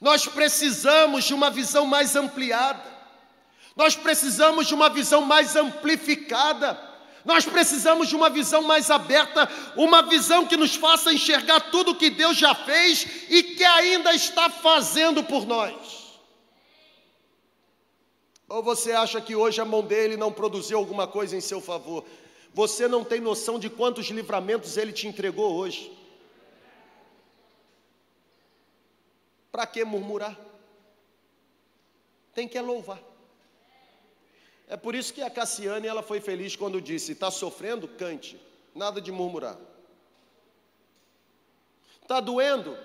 [0.00, 2.92] Nós precisamos de uma visão mais ampliada.
[3.76, 6.78] Nós precisamos de uma visão mais amplificada.
[7.24, 12.10] Nós precisamos de uma visão mais aberta, uma visão que nos faça enxergar tudo que
[12.10, 15.74] Deus já fez e que ainda está fazendo por nós.
[18.46, 22.04] Ou você acha que hoje a mão dele não produziu alguma coisa em seu favor?
[22.52, 25.90] Você não tem noção de quantos livramentos ele te entregou hoje.
[29.54, 30.36] Para que murmurar?
[32.34, 33.00] Tem que louvar.
[34.66, 38.36] É por isso que a Cassiane ela foi feliz quando disse: está sofrendo, cante,
[38.74, 39.56] nada de murmurar.
[42.02, 42.76] Está doendo?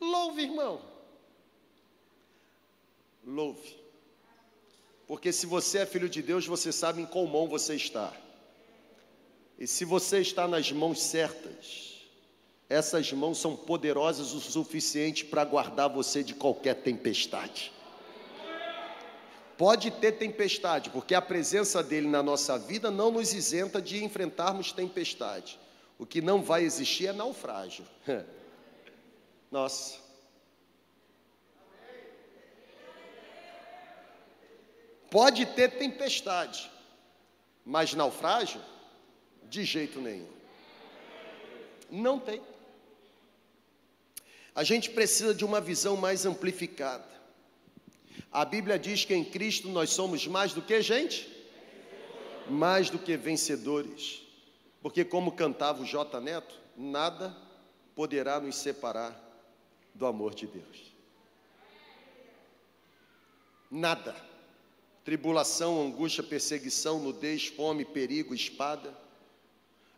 [0.00, 0.80] Louve, irmão.
[3.26, 3.76] Louve.
[5.08, 8.27] Porque se você é filho de Deus, você sabe em qual mão você está.
[9.58, 12.06] E se você está nas mãos certas,
[12.68, 17.72] essas mãos são poderosas o suficiente para guardar você de qualquer tempestade.
[19.56, 24.70] Pode ter tempestade, porque a presença dele na nossa vida não nos isenta de enfrentarmos
[24.70, 25.58] tempestade.
[25.98, 27.84] O que não vai existir é naufrágio.
[29.50, 29.98] Nossa.
[35.10, 36.70] Pode ter tempestade,
[37.64, 38.60] mas naufrágio?
[39.48, 40.28] De jeito nenhum.
[41.90, 42.40] Não tem.
[44.54, 47.08] A gente precisa de uma visão mais amplificada.
[48.30, 51.28] A Bíblia diz que em Cristo nós somos mais do que gente?
[52.50, 54.22] Mais do que vencedores.
[54.82, 56.20] Porque, como cantava o J.
[56.20, 57.36] Neto, nada
[57.94, 59.18] poderá nos separar
[59.94, 60.92] do amor de Deus.
[63.70, 64.14] Nada.
[65.04, 68.92] Tribulação, angústia, perseguição, nudez, fome, perigo, espada.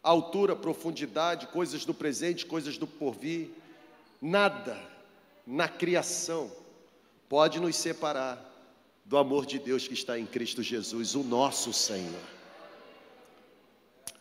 [0.03, 3.51] Altura, profundidade, coisas do presente, coisas do porvir
[4.21, 4.79] Nada
[5.47, 6.51] na criação
[7.29, 8.47] pode nos separar
[9.05, 12.21] do amor de Deus que está em Cristo Jesus, o nosso Senhor.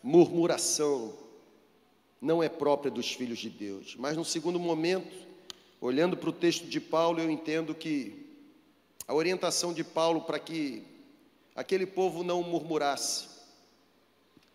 [0.02, 1.13] Murmuração
[2.22, 5.28] não é própria dos filhos de Deus, mas no segundo momento,
[5.82, 8.26] olhando para o texto de Paulo, eu entendo que
[9.06, 10.84] a orientação de Paulo para que
[11.54, 13.28] aquele povo não murmurasse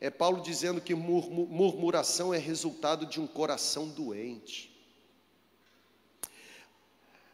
[0.05, 4.71] é Paulo dizendo que murmuração é resultado de um coração doente.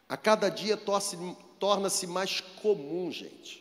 [0.09, 3.61] A cada dia torna-se mais comum, gente.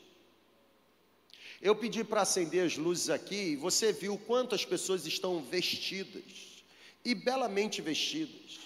[1.60, 6.62] Eu pedi para acender as luzes aqui e você viu quantas pessoas estão vestidas
[7.04, 8.60] e belamente vestidas.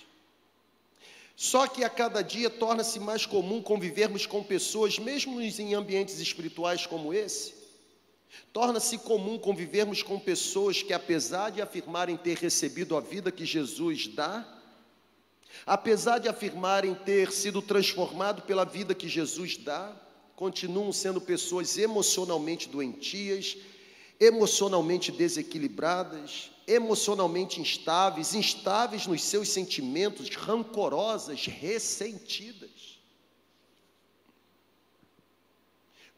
[1.38, 6.86] Só que a cada dia torna-se mais comum convivermos com pessoas, mesmo em ambientes espirituais
[6.86, 7.63] como esse.
[8.52, 14.08] Torna-se comum convivermos com pessoas que, apesar de afirmarem ter recebido a vida que Jesus
[14.08, 14.54] dá,
[15.66, 19.96] Apesar de afirmarem ter sido transformado pela vida que Jesus dá,
[20.36, 23.56] continuam sendo pessoas emocionalmente doentias,
[24.20, 32.93] emocionalmente desequilibradas, emocionalmente instáveis, instáveis nos seus sentimentos, rancorosas, ressentidas.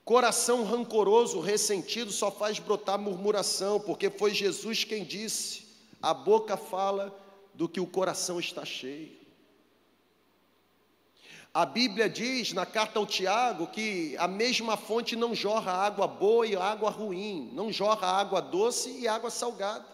[0.06, 5.66] Coração rancoroso, ressentido, só faz brotar murmuração, porque foi Jesus quem disse:
[6.00, 7.12] a boca fala
[7.56, 9.18] do que o coração está cheio.
[11.52, 16.46] A Bíblia diz na carta ao Tiago que a mesma fonte não jorra água boa
[16.46, 19.88] e água ruim, não jorra água doce e água salgada.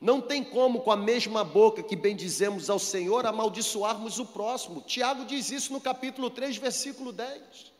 [0.00, 4.82] Não tem como, com a mesma boca que bendizemos ao Senhor, amaldiçoarmos o próximo.
[4.82, 7.75] Tiago diz isso no capítulo 3, versículo 10.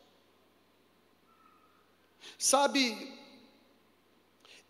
[2.37, 3.13] Sabe,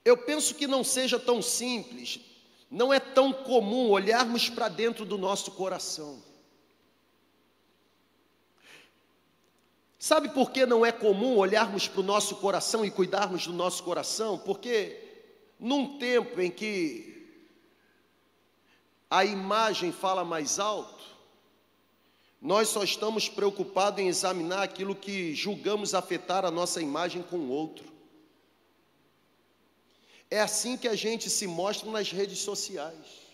[0.06, 2.20] eu penso que não seja tão simples,
[2.72, 6.24] não é tão comum olharmos para dentro do nosso coração.
[10.00, 13.84] Sabe por que não é comum olharmos para o nosso coração e cuidarmos do nosso
[13.84, 14.38] coração?
[14.38, 15.04] Porque
[15.60, 17.18] num tempo em que
[19.10, 21.17] a imagem fala mais alto,
[22.42, 27.50] nós só estamos preocupados em examinar aquilo que julgamos afetar a nossa imagem com o
[27.50, 27.86] outro.
[30.30, 33.28] É assim que a gente se mostra nas redes sociais.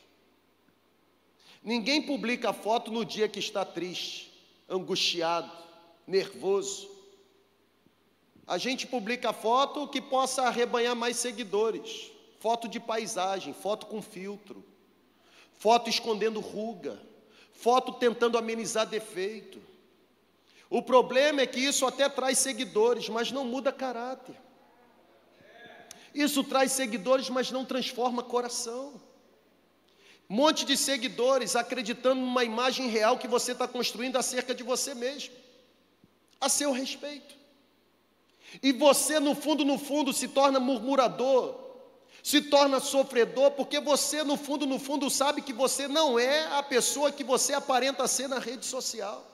[1.63, 4.31] Ninguém publica foto no dia que está triste,
[4.69, 5.51] angustiado,
[6.05, 6.89] nervoso.
[8.45, 12.11] A gente publica foto que possa arrebanhar mais seguidores.
[12.39, 14.65] Foto de paisagem, foto com filtro,
[15.53, 17.01] foto escondendo ruga,
[17.53, 19.61] foto tentando amenizar defeito.
[20.69, 24.35] O problema é que isso até traz seguidores, mas não muda caráter.
[26.13, 29.01] Isso traz seguidores, mas não transforma coração.
[30.27, 35.33] Monte de seguidores acreditando numa imagem real que você está construindo acerca de você mesmo,
[36.39, 37.35] a seu respeito.
[38.61, 41.62] E você, no fundo, no fundo, se torna murmurador,
[42.23, 46.63] se torna sofredor, porque você, no fundo, no fundo, sabe que você não é a
[46.63, 49.29] pessoa que você aparenta ser na rede social.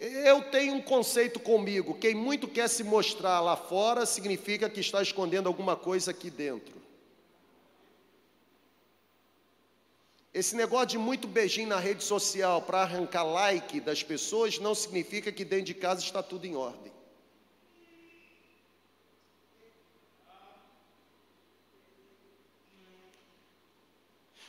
[0.00, 5.00] Eu tenho um conceito comigo: quem muito quer se mostrar lá fora significa que está
[5.00, 6.74] escondendo alguma coisa aqui dentro.
[10.32, 15.30] Esse negócio de muito beijinho na rede social para arrancar like das pessoas não significa
[15.30, 16.93] que dentro de casa está tudo em ordem.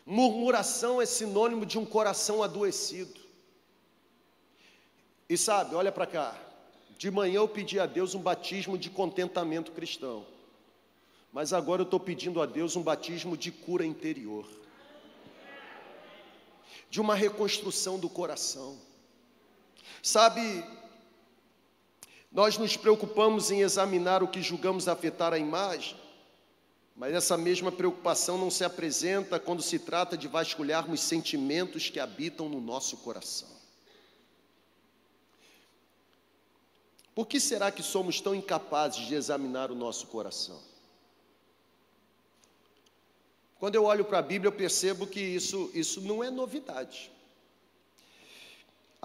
[0.05, 3.19] Murmuração é sinônimo de um coração adoecido.
[5.27, 6.39] E sabe, olha para cá.
[6.97, 10.25] De manhã eu pedi a Deus um batismo de contentamento cristão.
[11.33, 14.47] Mas agora eu estou pedindo a Deus um batismo de cura interior.
[16.89, 18.79] De uma reconstrução do coração.
[20.01, 20.63] Sabe,
[22.31, 25.97] nós nos preocupamos em examinar o que julgamos afetar a imagem,
[26.95, 32.47] mas essa mesma preocupação não se apresenta quando se trata de vasculharmos sentimentos que habitam
[32.47, 33.49] no nosso coração.
[37.13, 40.61] Por que será que somos tão incapazes de examinar o nosso coração?
[43.59, 47.11] Quando eu olho para a Bíblia, eu percebo que isso, isso não é novidade.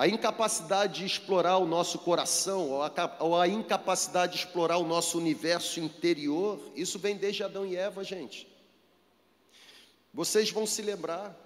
[0.01, 4.86] A incapacidade de explorar o nosso coração, ou a, ou a, incapacidade de explorar o
[4.86, 8.48] nosso universo interior, isso vem desde Adão e Eva, gente.
[10.14, 11.38] Vocês vão se lembrar.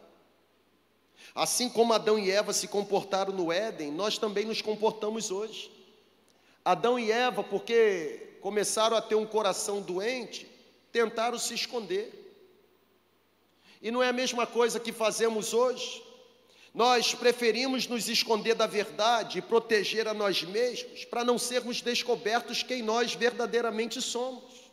[1.34, 5.68] Assim como Adão e Eva se comportaram no Éden, nós também nos comportamos hoje.
[6.64, 10.46] Adão e Eva, porque começaram a ter um coração doente,
[10.92, 12.08] tentaram se esconder.
[13.82, 16.04] E não é a mesma coisa que fazemos hoje.
[16.74, 22.64] Nós preferimos nos esconder da verdade e proteger a nós mesmos para não sermos descobertos
[22.64, 24.64] quem nós verdadeiramente somos.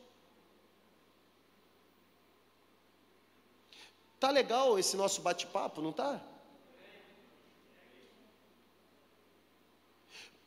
[4.20, 6.20] Tá legal esse nosso bate-papo, não tá?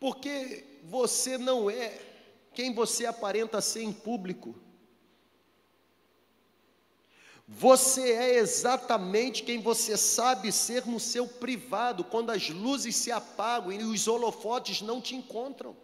[0.00, 2.00] Porque você não é
[2.52, 4.63] quem você aparenta ser em público.
[7.46, 13.72] Você é exatamente quem você sabe ser no seu privado, quando as luzes se apagam
[13.72, 15.76] e os holofotes não te encontram.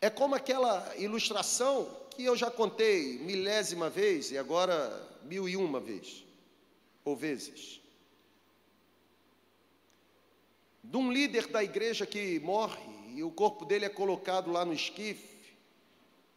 [0.00, 5.80] É como aquela ilustração que eu já contei milésima vez e agora mil e uma
[5.80, 6.24] vez,
[7.04, 7.80] ou vezes
[10.84, 12.82] de um líder da igreja que morre
[13.14, 15.33] e o corpo dele é colocado lá no esquife,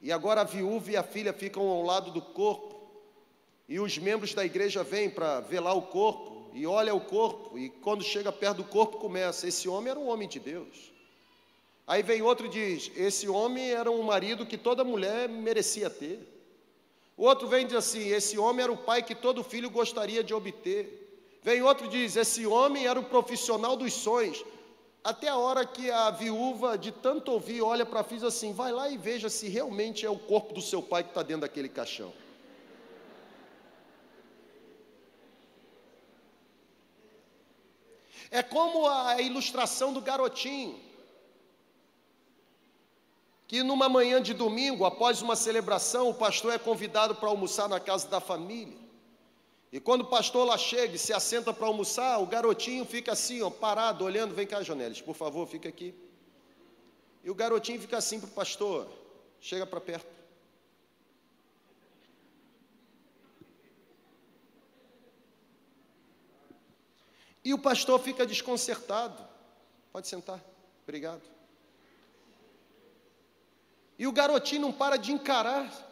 [0.02, 2.76] e agora a viúva e a filha ficam ao lado do corpo,
[3.68, 7.70] e os membros da igreja vêm para velar o corpo, e olha o corpo, e
[7.70, 10.91] quando chega perto do corpo começa: esse homem era um homem de Deus.
[11.86, 16.20] Aí vem outro e diz: esse homem era um marido que toda mulher merecia ter.
[17.16, 20.24] O outro vem e diz assim: esse homem era o pai que todo filho gostaria
[20.24, 21.08] de obter.
[21.48, 24.43] Vem outro e diz: Esse homem era o profissional dos sonhos.
[25.08, 28.51] Até a hora que a viúva, de tanto ouvir, olha para a filha e assim:
[28.51, 31.43] Vai lá e veja se realmente é o corpo do seu pai que está dentro
[31.43, 32.12] daquele caixão.
[38.30, 40.78] É como a ilustração do garotinho,
[43.47, 47.80] que numa manhã de domingo, após uma celebração, o pastor é convidado para almoçar na
[47.80, 48.87] casa da família.
[49.72, 53.41] E quando o pastor lá chega e se assenta para almoçar, o garotinho fica assim,
[53.41, 55.93] ó, parado, olhando, vem cá, Jonelis, por favor, fica aqui.
[57.24, 58.88] E o garotinho fica assim para o pastor,
[59.41, 60.15] chega para perto.
[67.43, 69.26] E o pastor fica desconcertado.
[69.91, 70.43] Pode sentar,
[70.84, 71.22] obrigado.
[73.99, 75.87] E o garotinho não para de encarar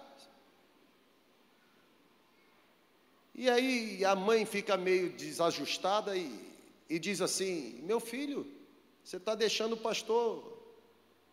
[3.37, 6.33] E aí a mãe fica meio desajustada e,
[6.89, 8.47] e diz assim: Meu filho,
[9.03, 10.55] você está deixando o pastor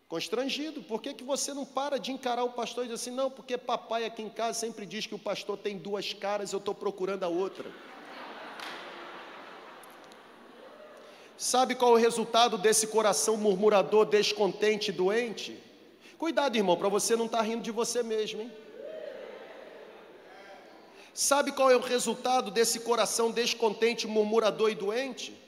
[0.09, 3.31] constrangido, por que, que você não para de encarar o pastor e diz assim: Não,
[3.31, 6.75] porque papai aqui em casa sempre diz que o pastor tem duas caras, eu estou
[6.75, 7.71] procurando a outra.
[11.37, 15.57] Sabe qual é o resultado desse coração murmurador, descontente, doente?
[16.17, 18.51] Cuidado, irmão, para você não estar tá rindo de você mesmo, hein?
[21.13, 25.43] Sabe qual é o resultado desse coração descontente, murmurador e doente?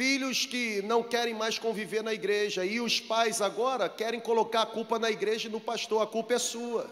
[0.00, 4.66] filhos que não querem mais conviver na igreja, e os pais agora querem colocar a
[4.66, 6.90] culpa na igreja e no pastor, a culpa é sua.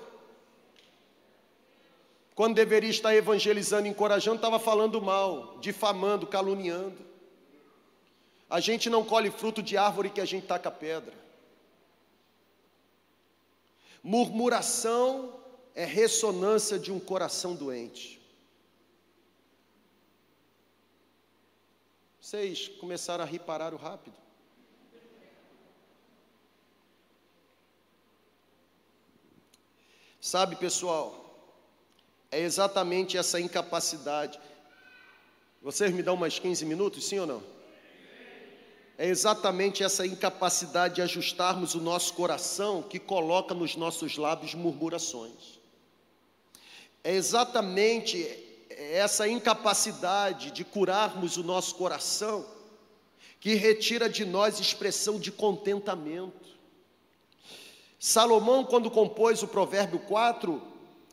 [2.34, 6.98] Quando deveria estar evangelizando, encorajando, estava falando mal, difamando, caluniando.
[8.50, 11.14] A gente não colhe fruto de árvore que a gente taca pedra.
[14.02, 15.37] Murmuração
[15.78, 18.20] é ressonância de um coração doente.
[22.20, 24.16] Vocês começaram a rir, pararam rápido.
[30.20, 31.48] Sabe, pessoal,
[32.32, 34.40] é exatamente essa incapacidade.
[35.62, 37.42] Vocês me dão mais 15 minutos, sim ou não?
[38.98, 45.58] É exatamente essa incapacidade de ajustarmos o nosso coração que coloca nos nossos lábios murmurações.
[47.02, 48.26] É exatamente
[48.70, 52.46] essa incapacidade de curarmos o nosso coração
[53.40, 56.48] que retira de nós expressão de contentamento.
[57.98, 60.62] Salomão, quando compôs o Provérbio 4,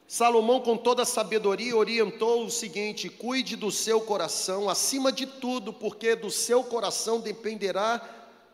[0.07, 5.73] Salomão, com toda a sabedoria, orientou o seguinte: cuide do seu coração acima de tudo,
[5.73, 8.01] porque do seu coração dependerá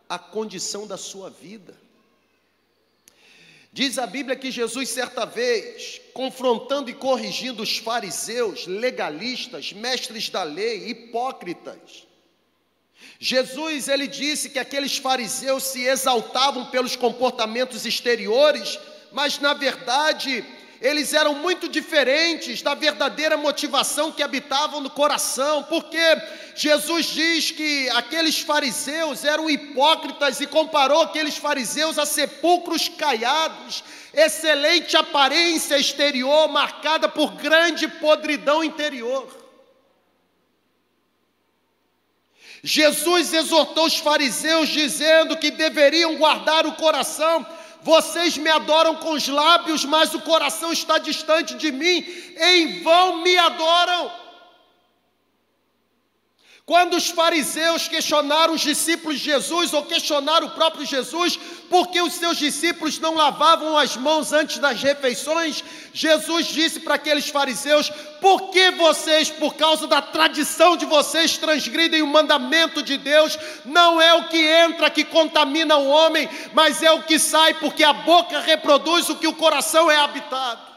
[0.07, 1.80] a condição da sua vida.
[3.73, 10.43] Diz a Bíblia que Jesus, certa vez, confrontando e corrigindo os fariseus, legalistas, mestres da
[10.43, 12.05] lei, hipócritas,
[13.19, 18.79] Jesus ele disse que aqueles fariseus se exaltavam pelos comportamentos exteriores,
[19.11, 20.45] mas na verdade
[20.81, 25.99] eles eram muito diferentes da verdadeira motivação que habitavam no coração, porque
[26.55, 34.97] Jesus diz que aqueles fariseus eram hipócritas e comparou aqueles fariseus a sepulcros caiados, excelente
[34.97, 39.39] aparência exterior marcada por grande podridão interior.
[42.63, 47.45] Jesus exortou os fariseus dizendo que deveriam guardar o coração
[47.83, 52.05] vocês me adoram com os lábios, mas o coração está distante de mim.
[52.37, 54.20] Em vão me adoram.
[56.65, 61.37] Quando os fariseus questionaram os discípulos de Jesus, ou questionaram o próprio Jesus,
[61.69, 67.27] porque os seus discípulos não lavavam as mãos antes das refeições, Jesus disse para aqueles
[67.29, 67.89] fariseus:
[68.21, 73.37] Por que vocês, por causa da tradição de vocês, transgridem o mandamento de Deus?
[73.65, 77.83] Não é o que entra que contamina o homem, mas é o que sai, porque
[77.83, 80.70] a boca reproduz o que o coração é habitado.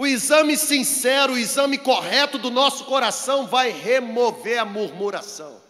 [0.00, 5.60] O exame sincero, o exame correto do nosso coração vai remover a murmuração.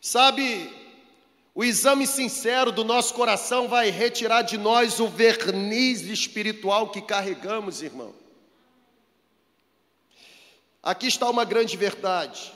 [0.00, 0.74] Sabe,
[1.54, 7.82] o exame sincero do nosso coração vai retirar de nós o verniz espiritual que carregamos,
[7.82, 8.14] irmão.
[10.82, 12.54] Aqui está uma grande verdade.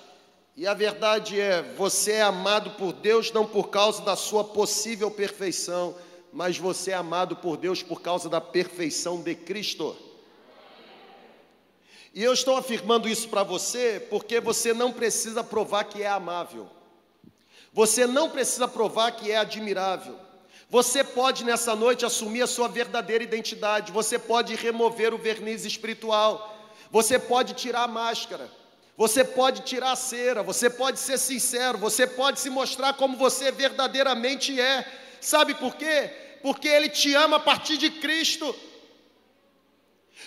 [0.57, 5.11] E a verdade é: você é amado por Deus não por causa da sua possível
[5.11, 5.95] perfeição,
[6.33, 9.95] mas você é amado por Deus por causa da perfeição de Cristo.
[12.15, 16.69] E eu estou afirmando isso para você porque você não precisa provar que é amável.
[17.73, 20.19] Você não precisa provar que é admirável.
[20.69, 23.93] Você pode nessa noite assumir a sua verdadeira identidade.
[23.93, 26.59] Você pode remover o verniz espiritual.
[26.91, 28.51] Você pode tirar a máscara.
[28.97, 30.43] Você pode tirar a cera.
[30.43, 31.79] Você pode ser sincero.
[31.79, 34.87] Você pode se mostrar como você verdadeiramente é.
[35.21, 36.11] Sabe por quê?
[36.43, 38.55] Porque Ele te ama a partir de Cristo.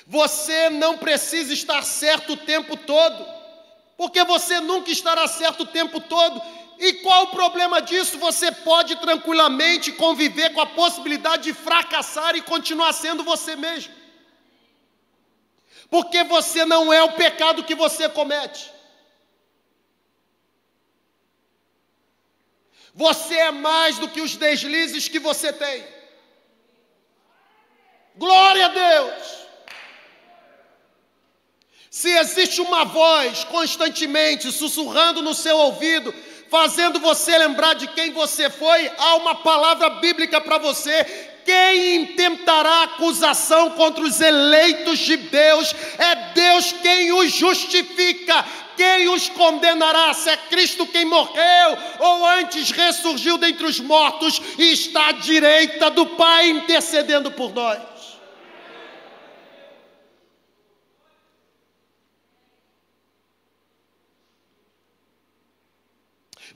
[0.08, 3.26] Você não precisa estar certo o tempo todo,
[3.98, 6.42] porque você nunca estará certo o tempo todo.
[6.78, 8.18] E qual o problema disso?
[8.20, 13.94] Você pode tranquilamente conviver com a possibilidade de fracassar e continuar sendo você mesmo.
[15.90, 18.72] Porque você não é o pecado que você comete.
[22.94, 25.95] Você é mais do que os deslizes que você tem.
[28.18, 29.46] Glória a Deus!
[31.90, 36.14] Se existe uma voz constantemente sussurrando no seu ouvido,
[36.50, 41.04] fazendo você lembrar de quem você foi, há uma palavra bíblica para você.
[41.46, 45.74] Quem intentará acusação contra os eleitos de Deus?
[45.98, 48.44] É Deus quem os justifica.
[48.76, 50.14] Quem os condenará?
[50.14, 55.90] Se é Cristo quem morreu, ou antes ressurgiu dentre os mortos e está à direita
[55.90, 57.95] do Pai intercedendo por nós.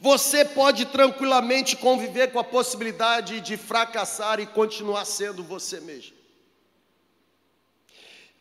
[0.02, 6.16] Você pode tranquilamente conviver com a possibilidade de fracassar e continuar sendo você mesmo.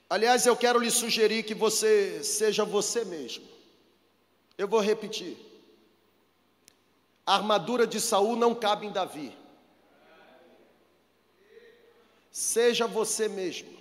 [0.09, 3.45] Aliás, eu quero lhe sugerir que você seja você mesmo.
[4.57, 5.37] Eu vou repetir.
[7.27, 9.37] A armadura de Saul não cabe em Davi.
[12.31, 13.77] Seja você mesmo.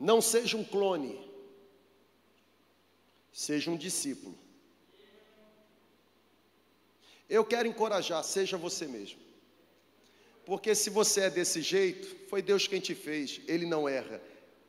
[0.00, 1.31] Não seja um clone.
[3.32, 4.38] Seja um discípulo.
[7.28, 9.18] Eu quero encorajar, seja você mesmo.
[10.44, 14.20] Porque se você é desse jeito, foi Deus quem te fez, Ele não erra.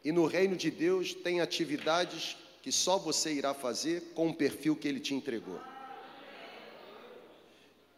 [0.03, 4.75] E no reino de Deus tem atividades que só você irá fazer com o perfil
[4.75, 5.59] que Ele te entregou.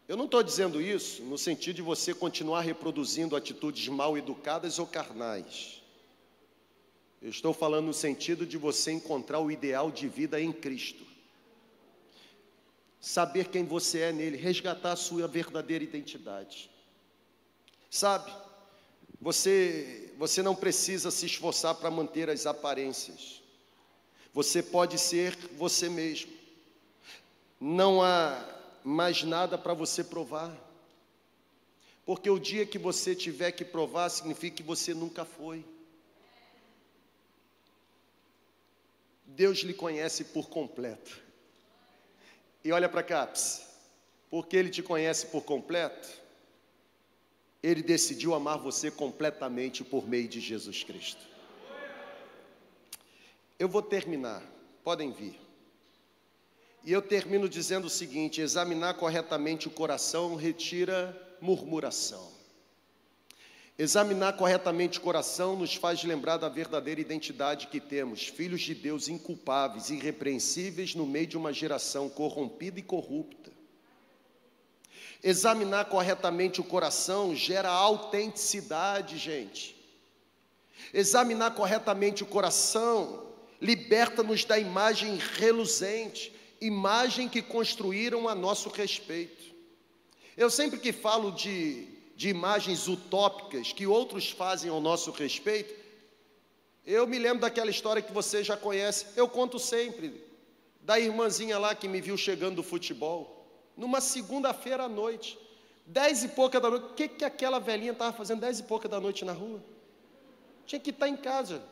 [0.08, 4.86] Eu não estou dizendo isso no sentido de você continuar reproduzindo atitudes mal educadas ou
[4.86, 5.82] carnais.
[7.26, 11.04] Eu estou falando no sentido de você encontrar o ideal de vida em Cristo.
[13.02, 16.70] Saber quem você é nele, resgatar a sua verdadeira identidade.
[17.90, 18.32] Sabe?
[19.20, 23.42] Você você não precisa se esforçar para manter as aparências.
[24.32, 26.32] Você pode ser você mesmo.
[27.60, 28.40] Não há
[28.84, 30.56] mais nada para você provar.
[32.06, 35.66] Porque o dia que você tiver que provar significa que você nunca foi.
[39.26, 41.22] Deus lhe conhece por completo.
[42.64, 43.32] E olha para cá,
[44.30, 46.10] porque Ele te conhece por completo,
[47.62, 51.26] Ele decidiu amar você completamente por meio de Jesus Cristo.
[53.58, 54.44] Eu vou terminar,
[54.84, 55.40] podem vir.
[56.84, 62.35] E eu termino dizendo o seguinte: examinar corretamente o coração retira murmuração.
[63.78, 69.10] Examinar corretamente o coração nos faz lembrar da verdadeira identidade que temos, filhos de Deus
[69.10, 73.52] inculpáveis, irrepreensíveis no meio de uma geração corrompida e corrupta.
[75.22, 79.76] Examinar corretamente o coração gera autenticidade, gente.
[80.94, 83.26] Examinar corretamente o coração
[83.60, 89.54] liberta-nos da imagem reluzente, imagem que construíram a nosso respeito.
[90.38, 95.74] Eu sempre que falo de de imagens utópicas que outros fazem ao nosso respeito,
[96.86, 100.24] eu me lembro daquela história que você já conhece, eu conto sempre,
[100.82, 103.46] da irmãzinha lá que me viu chegando do futebol,
[103.76, 105.38] numa segunda-feira à noite,
[105.86, 108.88] dez e pouca da noite, o que, que aquela velhinha estava fazendo dez e pouca
[108.88, 109.62] da noite na rua?
[110.66, 111.64] Tinha que estar em casa,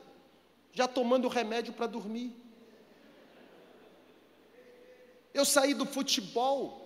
[0.74, 2.36] já tomando remédio para dormir.
[5.34, 6.83] Eu saí do futebol,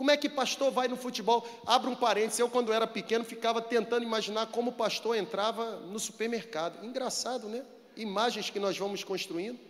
[0.00, 1.46] como é que pastor vai no futebol?
[1.66, 6.00] Abra um parênteses, eu quando era pequeno ficava tentando imaginar como o pastor entrava no
[6.00, 6.82] supermercado.
[6.82, 7.66] Engraçado, né?
[7.94, 9.60] Imagens que nós vamos construindo.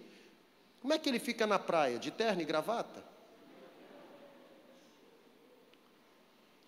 [0.81, 1.99] Como é que ele fica na praia?
[1.99, 3.05] De terno e gravata?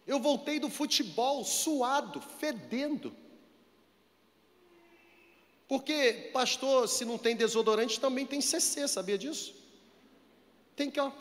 [0.09, 3.15] Eu voltei do futebol suado, fedendo.
[5.69, 9.55] Porque pastor, se não tem desodorante, também tem CC, sabia disso?
[10.75, 11.13] Tem que ó,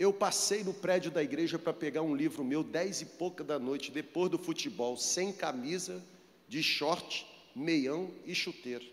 [0.00, 3.58] Eu passei no prédio da igreja para pegar um livro meu, dez e pouca da
[3.58, 6.02] noite, depois do futebol, sem camisa,
[6.48, 8.86] de short, meião e chuteiro.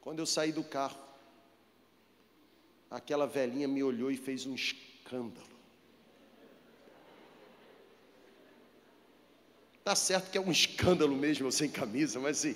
[0.00, 0.96] Quando eu saí do carro,
[2.88, 5.48] aquela velhinha me olhou e fez um escândalo.
[9.82, 12.54] Tá certo que é um escândalo mesmo eu sem camisa, mas sim.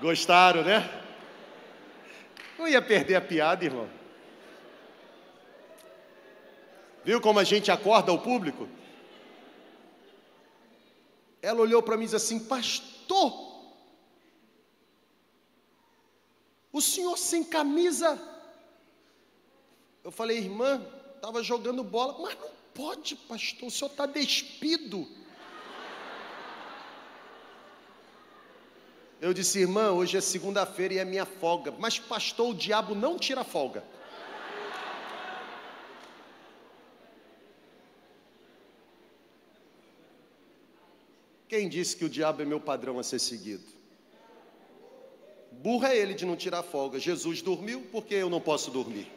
[0.00, 1.03] Gostaram, né?
[2.64, 3.86] Não ia perder a piada, irmão.
[7.04, 8.66] Viu como a gente acorda o público?
[11.42, 13.34] Ela olhou para mim e disse assim: Pastor,
[16.72, 18.18] o senhor sem camisa.
[20.02, 20.82] Eu falei, irmã,
[21.16, 25.06] estava jogando bola, mas não pode, pastor, o senhor está despido.
[29.24, 31.72] Eu disse, irmã, hoje é segunda-feira e é minha folga.
[31.78, 33.82] Mas, pastor, o diabo não tira folga.
[41.48, 43.64] Quem disse que o diabo é meu padrão a ser seguido?
[45.52, 46.98] Burro é ele de não tirar folga.
[47.00, 49.10] Jesus dormiu, por que eu não posso dormir?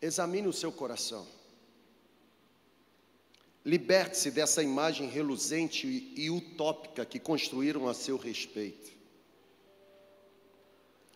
[0.00, 1.43] Examine o seu coração.
[3.64, 8.92] Liberte-se dessa imagem reluzente e utópica que construíram a seu respeito.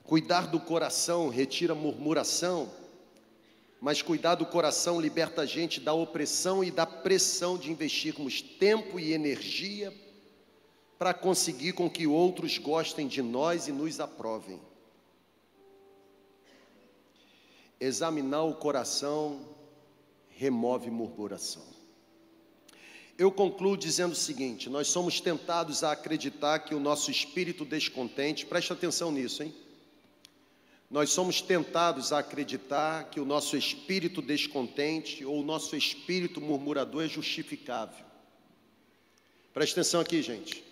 [0.03, 2.73] Cuidar do coração retira murmuração,
[3.81, 8.99] Mas cuidar do coração liberta a gente da opressão e da pressão de investirmos tempo
[8.99, 9.95] e energia
[10.99, 14.61] para conseguir com que outros gostem de nós e nos aprovem.
[17.79, 19.55] Examinar o coração
[20.31, 21.78] remove murmuração.
[23.19, 28.47] Eu concluo dizendo o seguinte: nós somos tentados a acreditar que o nosso espírito descontente,
[28.47, 29.53] preste atenção nisso, hein?
[30.89, 37.05] Nós somos tentados a acreditar que o nosso espírito descontente ou o nosso espírito murmurador
[37.05, 38.07] é justificável.
[39.53, 40.65] Preste atenção aqui, gente.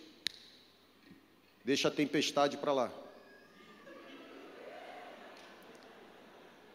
[1.65, 2.93] Deixa a tempestade para lá.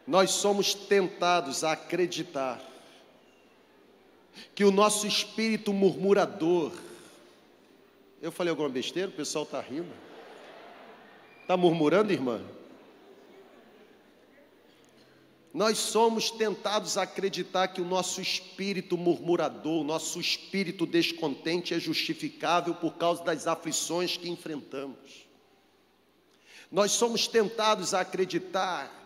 [0.06, 2.60] Nós somos tentados a acreditar
[4.54, 6.72] que o nosso espírito murmurador.
[8.20, 9.08] Eu falei alguma besteira?
[9.08, 9.92] O pessoal está rindo.
[11.42, 12.40] Está murmurando, irmã?
[15.52, 21.78] Nós somos tentados a acreditar que o nosso espírito murmurador, o nosso espírito descontente é
[21.78, 25.26] justificável por causa das aflições que enfrentamos.
[26.70, 29.01] Nós somos tentados a acreditar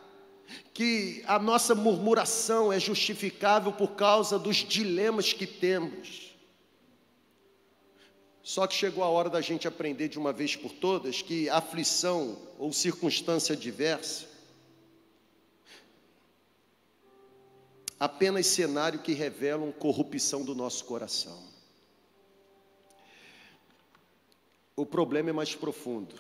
[0.73, 6.35] que a nossa murmuração é justificável por causa dos dilemas que temos.
[8.43, 12.39] Só que chegou a hora da gente aprender de uma vez por todas que aflição
[12.59, 14.37] ou circunstância diversa
[17.99, 21.43] apenas cenário que revelam corrupção do nosso coração.
[24.77, 26.15] O problema é mais profundo.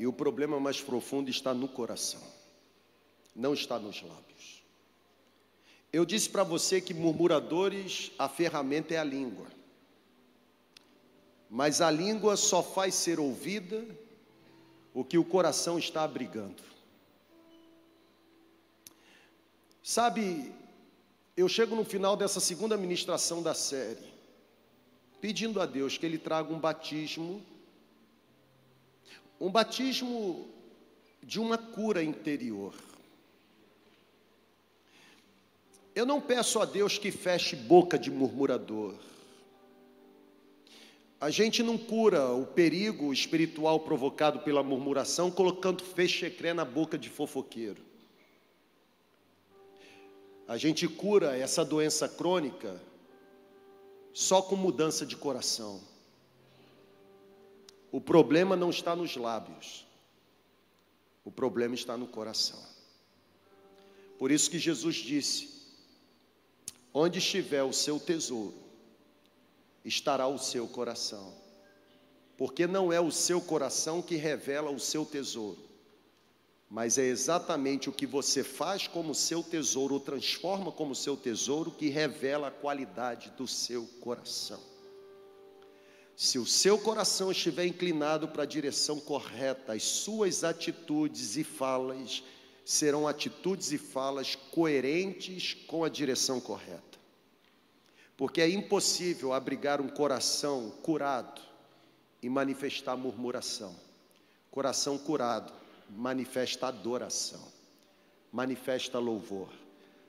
[0.00, 2.22] E o problema mais profundo está no coração,
[3.36, 4.62] não está nos lábios.
[5.92, 9.46] Eu disse para você que murmuradores, a ferramenta é a língua.
[11.50, 13.86] Mas a língua só faz ser ouvida
[14.94, 16.62] o que o coração está abrigando.
[19.82, 20.50] Sabe,
[21.36, 24.10] eu chego no final dessa segunda ministração da série,
[25.20, 27.44] pedindo a Deus que Ele traga um batismo
[29.40, 30.46] um batismo
[31.22, 32.74] de uma cura interior.
[35.94, 38.94] Eu não peço a Deus que feche boca de murmurador.
[41.18, 47.08] A gente não cura o perigo espiritual provocado pela murmuração colocando fechecré na boca de
[47.08, 47.82] fofoqueiro.
[50.46, 52.80] A gente cura essa doença crônica
[54.12, 55.80] só com mudança de coração.
[57.92, 59.86] O problema não está nos lábios,
[61.24, 62.62] o problema está no coração.
[64.18, 65.60] Por isso que Jesus disse:
[66.92, 68.54] Onde estiver o seu tesouro,
[69.84, 71.34] estará o seu coração.
[72.36, 75.58] Porque não é o seu coração que revela o seu tesouro,
[76.70, 81.70] mas é exatamente o que você faz como seu tesouro, ou transforma como seu tesouro,
[81.70, 84.69] que revela a qualidade do seu coração.
[86.22, 92.22] Se o seu coração estiver inclinado para a direção correta, as suas atitudes e falas
[92.62, 96.98] serão atitudes e falas coerentes com a direção correta.
[98.18, 101.40] Porque é impossível abrigar um coração curado
[102.22, 103.74] e manifestar murmuração.
[104.50, 105.50] Coração curado
[105.88, 107.48] manifesta adoração,
[108.30, 109.48] manifesta louvor.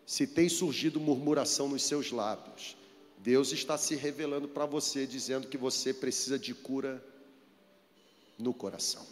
[0.05, 2.76] Se tem surgido murmuração nos seus lábios,
[3.24, 7.03] Deus está se revelando para você, dizendo que você precisa de cura
[8.38, 9.05] no coração.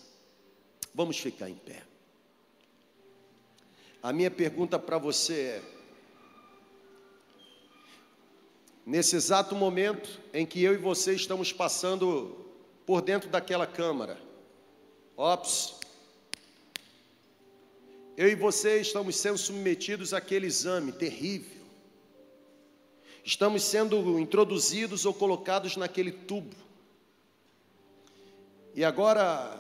[0.96, 1.84] Vamos ficar em pé.
[4.02, 5.64] A minha pergunta para você é:
[8.84, 12.36] nesse exato momento em que eu e você estamos passando
[12.88, 14.20] por dentro daquela câmara,
[15.16, 15.76] ops,
[18.18, 21.59] eu e você estamos sendo submetidos àquele exame terrível,
[23.24, 26.56] Estamos sendo introduzidos ou colocados naquele tubo.
[28.74, 29.56] E agora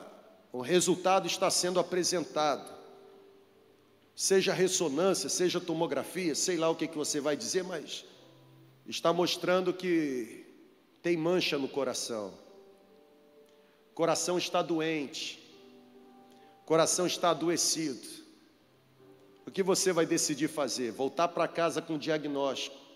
[0.51, 2.77] o resultado está sendo apresentado.
[4.15, 8.05] Seja ressonância, seja tomografia, sei lá o que, que você vai dizer, mas
[8.85, 10.45] está mostrando que
[11.01, 12.33] tem mancha no coração.
[13.91, 15.39] O coração está doente.
[16.63, 18.19] O coração está adoecido.
[19.45, 20.91] O que você vai decidir fazer?
[20.91, 22.88] Voltar para casa com diagnóstico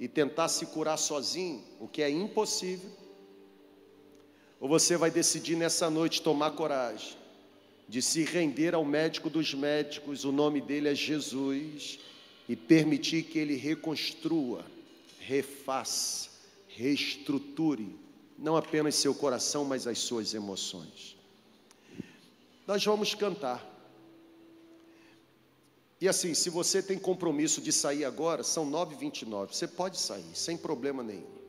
[0.00, 2.90] e tentar se curar sozinho, o que é impossível,
[4.58, 7.20] ou você vai decidir nessa noite tomar coragem
[7.86, 11.98] de se render ao médico dos médicos, o nome dele é Jesus,
[12.48, 14.64] e permitir que ele reconstrua,
[15.18, 16.30] refaça,
[16.68, 17.88] reestruture,
[18.38, 21.16] não apenas seu coração, mas as suas emoções.
[22.66, 23.69] Nós vamos cantar.
[26.00, 30.56] E assim, se você tem compromisso de sair agora, são 9h29, você pode sair, sem
[30.56, 31.40] problema nenhum.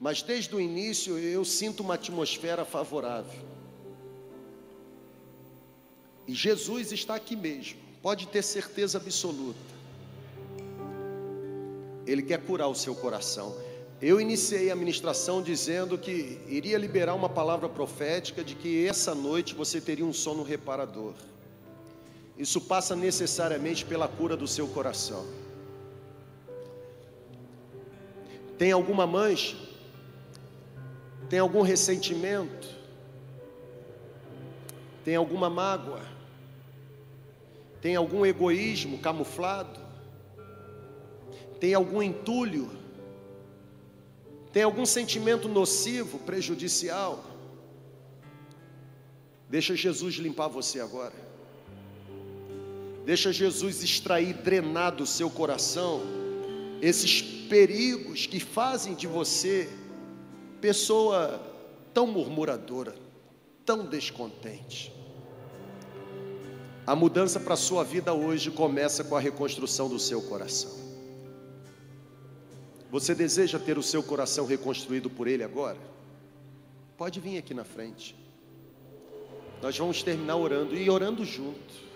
[0.00, 3.40] Mas desde o início eu sinto uma atmosfera favorável.
[6.26, 9.78] E Jesus está aqui mesmo, pode ter certeza absoluta.
[12.04, 13.54] Ele quer curar o seu coração.
[14.00, 19.54] Eu iniciei a ministração dizendo que iria liberar uma palavra profética de que essa noite
[19.54, 21.14] você teria um sono reparador.
[22.38, 25.26] Isso passa necessariamente pela cura do seu coração.
[28.56, 29.56] Tem alguma mancha?
[31.28, 32.68] Tem algum ressentimento?
[35.04, 36.02] Tem alguma mágoa?
[37.80, 39.80] Tem algum egoísmo camuflado?
[41.58, 42.70] Tem algum entulho?
[44.52, 47.24] Tem algum sentimento nocivo, prejudicial?
[49.48, 51.27] Deixa Jesus limpar você agora.
[53.08, 56.02] Deixa Jesus extrair, drenar do seu coração
[56.82, 59.66] esses perigos que fazem de você
[60.60, 61.40] pessoa
[61.94, 62.94] tão murmuradora,
[63.64, 64.92] tão descontente.
[66.86, 70.72] A mudança para a sua vida hoje começa com a reconstrução do seu coração.
[72.90, 75.78] Você deseja ter o seu coração reconstruído por Ele agora?
[76.98, 78.14] Pode vir aqui na frente.
[79.62, 81.87] Nós vamos terminar orando e orando junto.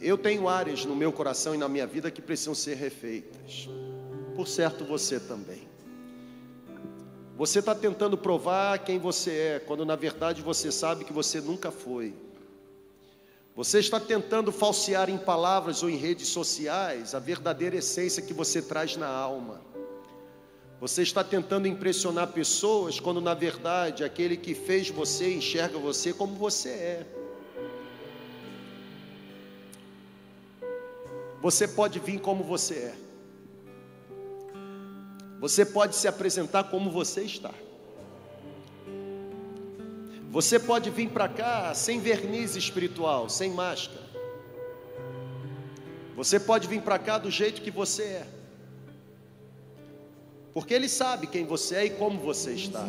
[0.00, 3.68] Eu tenho áreas no meu coração e na minha vida que precisam ser refeitas.
[4.36, 5.66] Por certo, você também.
[7.36, 11.70] Você está tentando provar quem você é, quando na verdade você sabe que você nunca
[11.70, 12.14] foi.
[13.54, 18.62] Você está tentando falsear em palavras ou em redes sociais a verdadeira essência que você
[18.62, 19.60] traz na alma.
[20.80, 26.36] Você está tentando impressionar pessoas quando na verdade aquele que fez você enxerga você como
[26.36, 27.06] você é.
[31.40, 32.94] Você pode vir como você é.
[35.40, 37.52] Você pode se apresentar como você está.
[40.30, 44.02] Você pode vir para cá sem verniz espiritual, sem máscara.
[46.16, 48.26] Você pode vir para cá do jeito que você é.
[50.52, 52.84] Porque Ele sabe quem você é e como você está.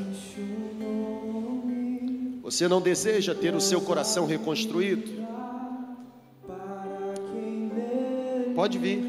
[2.41, 5.28] Você não deseja ter o seu coração reconstruído?
[8.59, 9.01] Pode vir.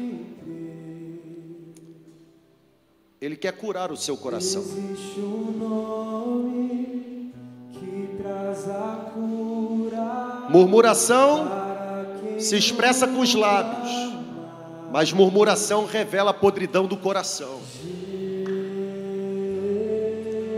[3.19, 4.61] Ele quer curar o seu coração.
[4.61, 7.33] Existe um nome
[10.49, 11.51] Murmuração
[12.39, 13.91] se expressa com os lábios,
[14.89, 17.59] mas murmuração revela a podridão do coração.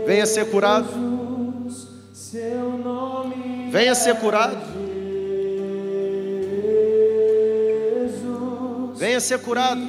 [0.06, 0.86] Venha ser curado.
[3.72, 4.83] Venha ser curado.
[8.96, 9.80] Venha ser curado.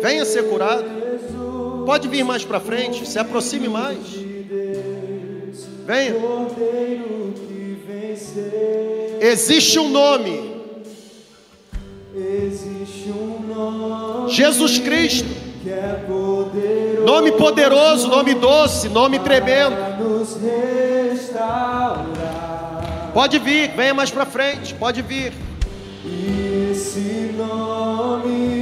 [0.00, 0.84] Venha ser curado.
[1.84, 3.98] Pode vir mais para frente, se aproxime mais.
[5.86, 6.14] Venha.
[9.20, 10.50] Existe um nome.
[14.28, 15.28] Jesus Cristo.
[17.04, 19.76] Nome poderoso, nome doce, nome tremendo.
[23.12, 25.32] Pode vir, venha mais para frente, pode vir.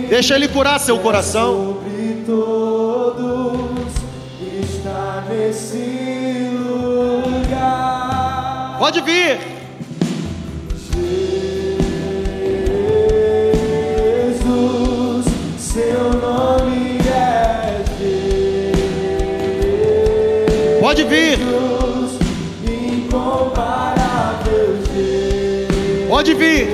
[0.09, 1.79] Deixa ele curar seu coração
[2.29, 3.95] todos
[4.61, 7.67] está nesse lugar.
[8.79, 9.41] Pode vir.
[14.29, 15.27] Jesus,
[15.59, 18.83] seu nome é Jesus.
[20.83, 21.39] Pode vir.
[26.19, 26.19] Jesus.
[26.19, 26.67] Pode vir.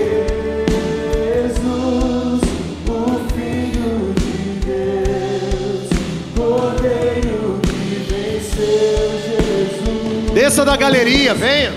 [10.33, 11.73] Desça da galeria, venha.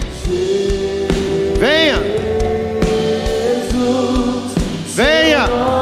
[1.60, 2.00] Venha.
[4.96, 5.48] Venha.
[5.50, 5.77] Venha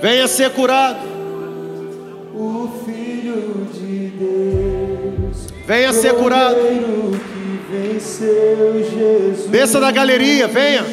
[0.00, 1.06] Venha ser curado.
[2.34, 5.46] O Filho de Deus.
[5.66, 6.56] Venha ser curado.
[6.56, 9.50] Que venceu Jesus.
[9.50, 10.86] Desça da galeria, venha.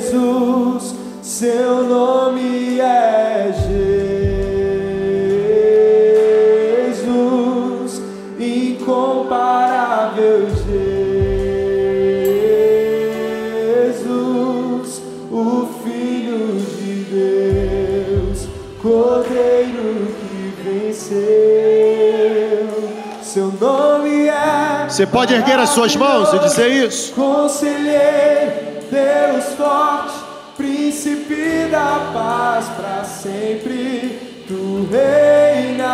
[0.00, 2.43] Jesus, seu nome
[21.10, 22.94] venceu.
[23.22, 27.12] Seu nome é Você pode erguer as suas mãos e dizer isso?
[27.14, 28.52] Conselheiro,
[28.90, 30.14] Deus forte,
[30.56, 34.44] príncipe da paz para sempre.
[34.46, 35.86] Tu reinas,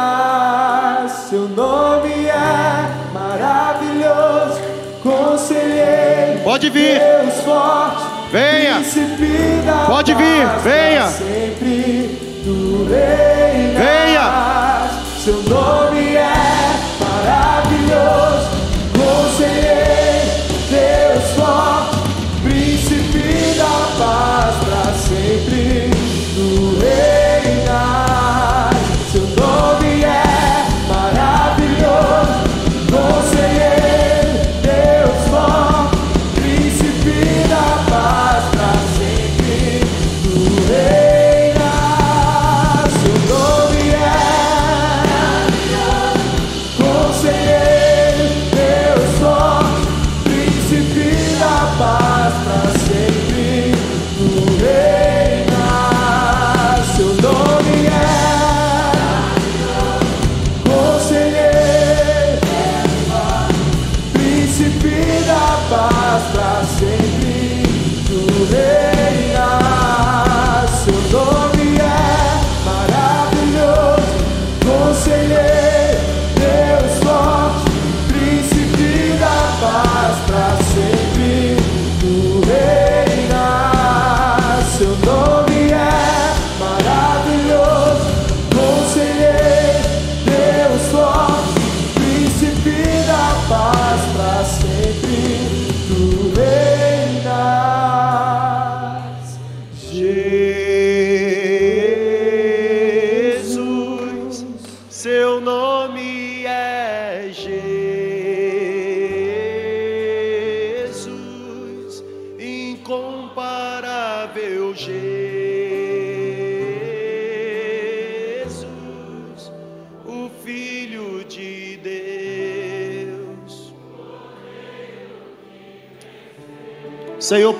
[1.30, 4.60] seu nome é maravilhoso.
[5.02, 6.98] Conselheiro, Pode vir.
[7.00, 8.02] Deus forte,
[8.32, 8.74] Venha.
[8.80, 11.06] príncipe da Pode vir, venha.
[11.08, 12.18] sempre.
[12.44, 14.79] Tu reinas, Venha.
[15.20, 16.09] Seu nome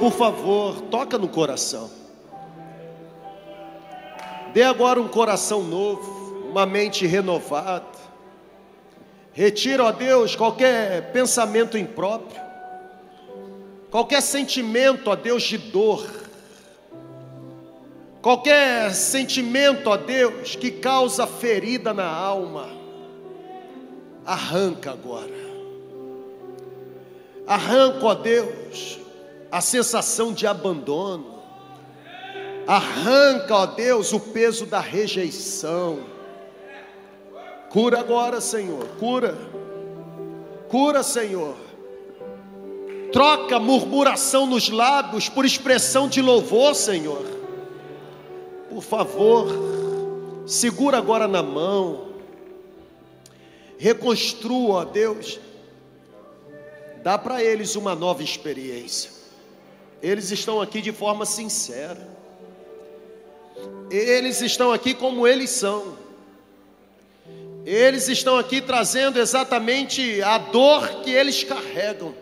[0.01, 1.91] por favor, toca no coração.
[4.55, 8.01] Dê agora um coração novo, uma mente renovada.
[9.35, 12.41] Retira, ó Deus, qualquer pensamento impróprio,
[13.91, 16.09] qualquer sentimento, ó Deus, de dor,
[18.23, 22.71] qualquer sentimento, ó Deus, que causa ferida na alma.
[24.25, 25.51] Arranca agora.
[27.47, 28.99] Arranca, ó Deus,
[29.51, 31.41] a sensação de abandono.
[32.67, 36.01] Arranca, ó Deus, o peso da rejeição.
[37.69, 39.37] Cura agora, Senhor, cura.
[40.69, 41.57] Cura, Senhor.
[43.13, 47.25] Troca murmuração nos lábios por expressão de louvor, Senhor.
[48.69, 49.49] Por favor,
[50.47, 52.11] segura agora na mão.
[53.79, 55.41] Reconstrua, ó Deus.
[57.03, 59.20] Dá para eles uma nova experiência.
[60.03, 62.09] Eles estão aqui de forma sincera.
[63.91, 65.99] Eles estão aqui como eles são.
[67.67, 72.15] Eles estão aqui trazendo exatamente a dor que eles carregam.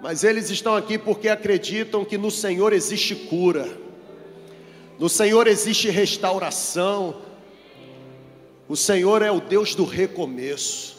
[0.00, 3.68] Mas eles estão aqui porque acreditam que no Senhor existe cura.
[4.98, 7.22] No Senhor existe restauração.
[8.68, 10.96] O Senhor é o Deus do recomeço.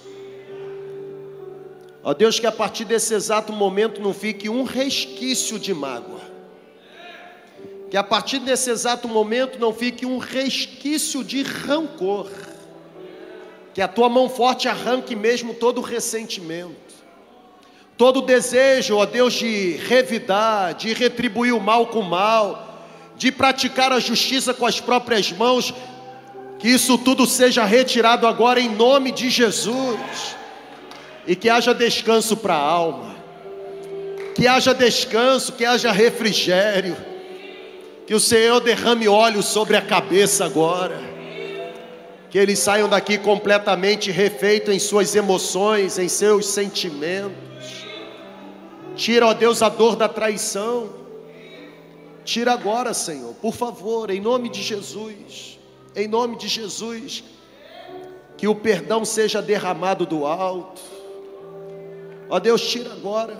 [2.03, 6.19] Ó Deus, que a partir desse exato momento não fique um resquício de mágoa.
[7.89, 12.29] Que a partir desse exato momento não fique um resquício de rancor.
[13.73, 16.75] Que a tua mão forte arranque mesmo todo ressentimento,
[17.97, 22.85] todo desejo, ó Deus, de revidar, de retribuir o mal com o mal,
[23.15, 25.73] de praticar a justiça com as próprias mãos.
[26.59, 29.97] Que isso tudo seja retirado agora em nome de Jesus.
[31.25, 33.15] E que haja descanso para a alma,
[34.35, 36.95] que haja descanso, que haja refrigério,
[38.05, 40.99] que o Senhor derrame óleo sobre a cabeça agora,
[42.29, 47.33] que eles saiam daqui completamente refeitos em suas emoções, em seus sentimentos.
[48.95, 50.89] Tira, ó Deus, a dor da traição.
[52.25, 55.59] Tira agora, Senhor, por favor, em nome de Jesus.
[55.95, 57.23] Em nome de Jesus,
[58.35, 60.81] que o perdão seja derramado do alto.
[62.33, 63.37] Ó Deus, tira agora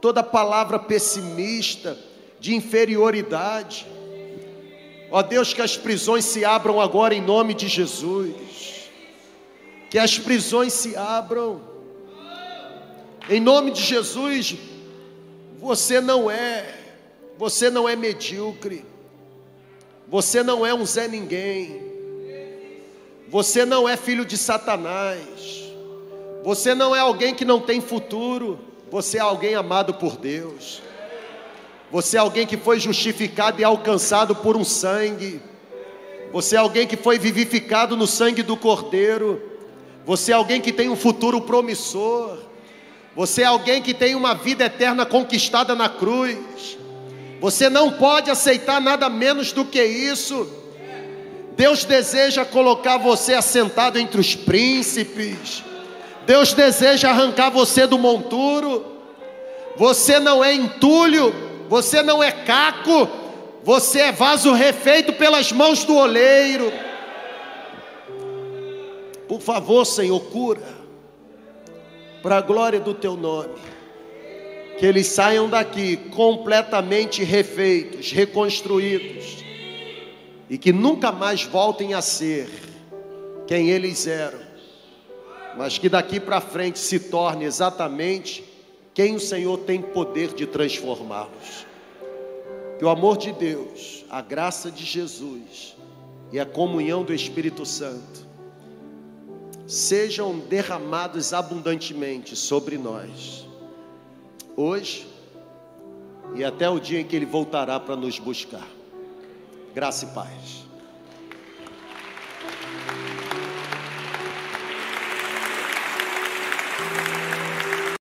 [0.00, 1.98] toda palavra pessimista,
[2.38, 3.88] de inferioridade.
[5.10, 8.88] Ó Deus, que as prisões se abram agora em nome de Jesus.
[9.90, 11.60] Que as prisões se abram.
[13.28, 14.54] Em nome de Jesus,
[15.58, 16.78] você não é,
[17.36, 18.86] você não é medíocre.
[20.06, 21.82] Você não é um Zé Ninguém.
[23.28, 25.61] Você não é filho de Satanás.
[26.42, 28.58] Você não é alguém que não tem futuro.
[28.90, 30.82] Você é alguém amado por Deus.
[31.90, 35.40] Você é alguém que foi justificado e alcançado por um sangue.
[36.32, 39.40] Você é alguém que foi vivificado no sangue do Cordeiro.
[40.04, 42.38] Você é alguém que tem um futuro promissor.
[43.14, 46.78] Você é alguém que tem uma vida eterna conquistada na cruz.
[47.40, 50.48] Você não pode aceitar nada menos do que isso.
[51.56, 55.62] Deus deseja colocar você assentado entre os príncipes.
[56.26, 58.86] Deus deseja arrancar você do monturo.
[59.76, 61.34] Você não é entulho,
[61.68, 63.08] você não é caco,
[63.64, 66.72] você é vaso refeito pelas mãos do oleiro.
[69.26, 70.62] Por favor, Senhor, cura,
[72.22, 73.54] para a glória do teu nome,
[74.78, 79.42] que eles saiam daqui completamente refeitos, reconstruídos,
[80.50, 82.50] e que nunca mais voltem a ser
[83.46, 84.41] quem eles eram
[85.56, 88.44] mas que daqui para frente se torne exatamente
[88.94, 91.66] quem o Senhor tem poder de transformá-los.
[92.78, 95.76] Que o amor de Deus, a graça de Jesus
[96.32, 98.26] e a comunhão do Espírito Santo
[99.66, 103.46] sejam derramados abundantemente sobre nós,
[104.56, 105.06] hoje
[106.34, 108.66] e até o dia em que Ele voltará para nos buscar.
[109.74, 110.61] Graça e paz.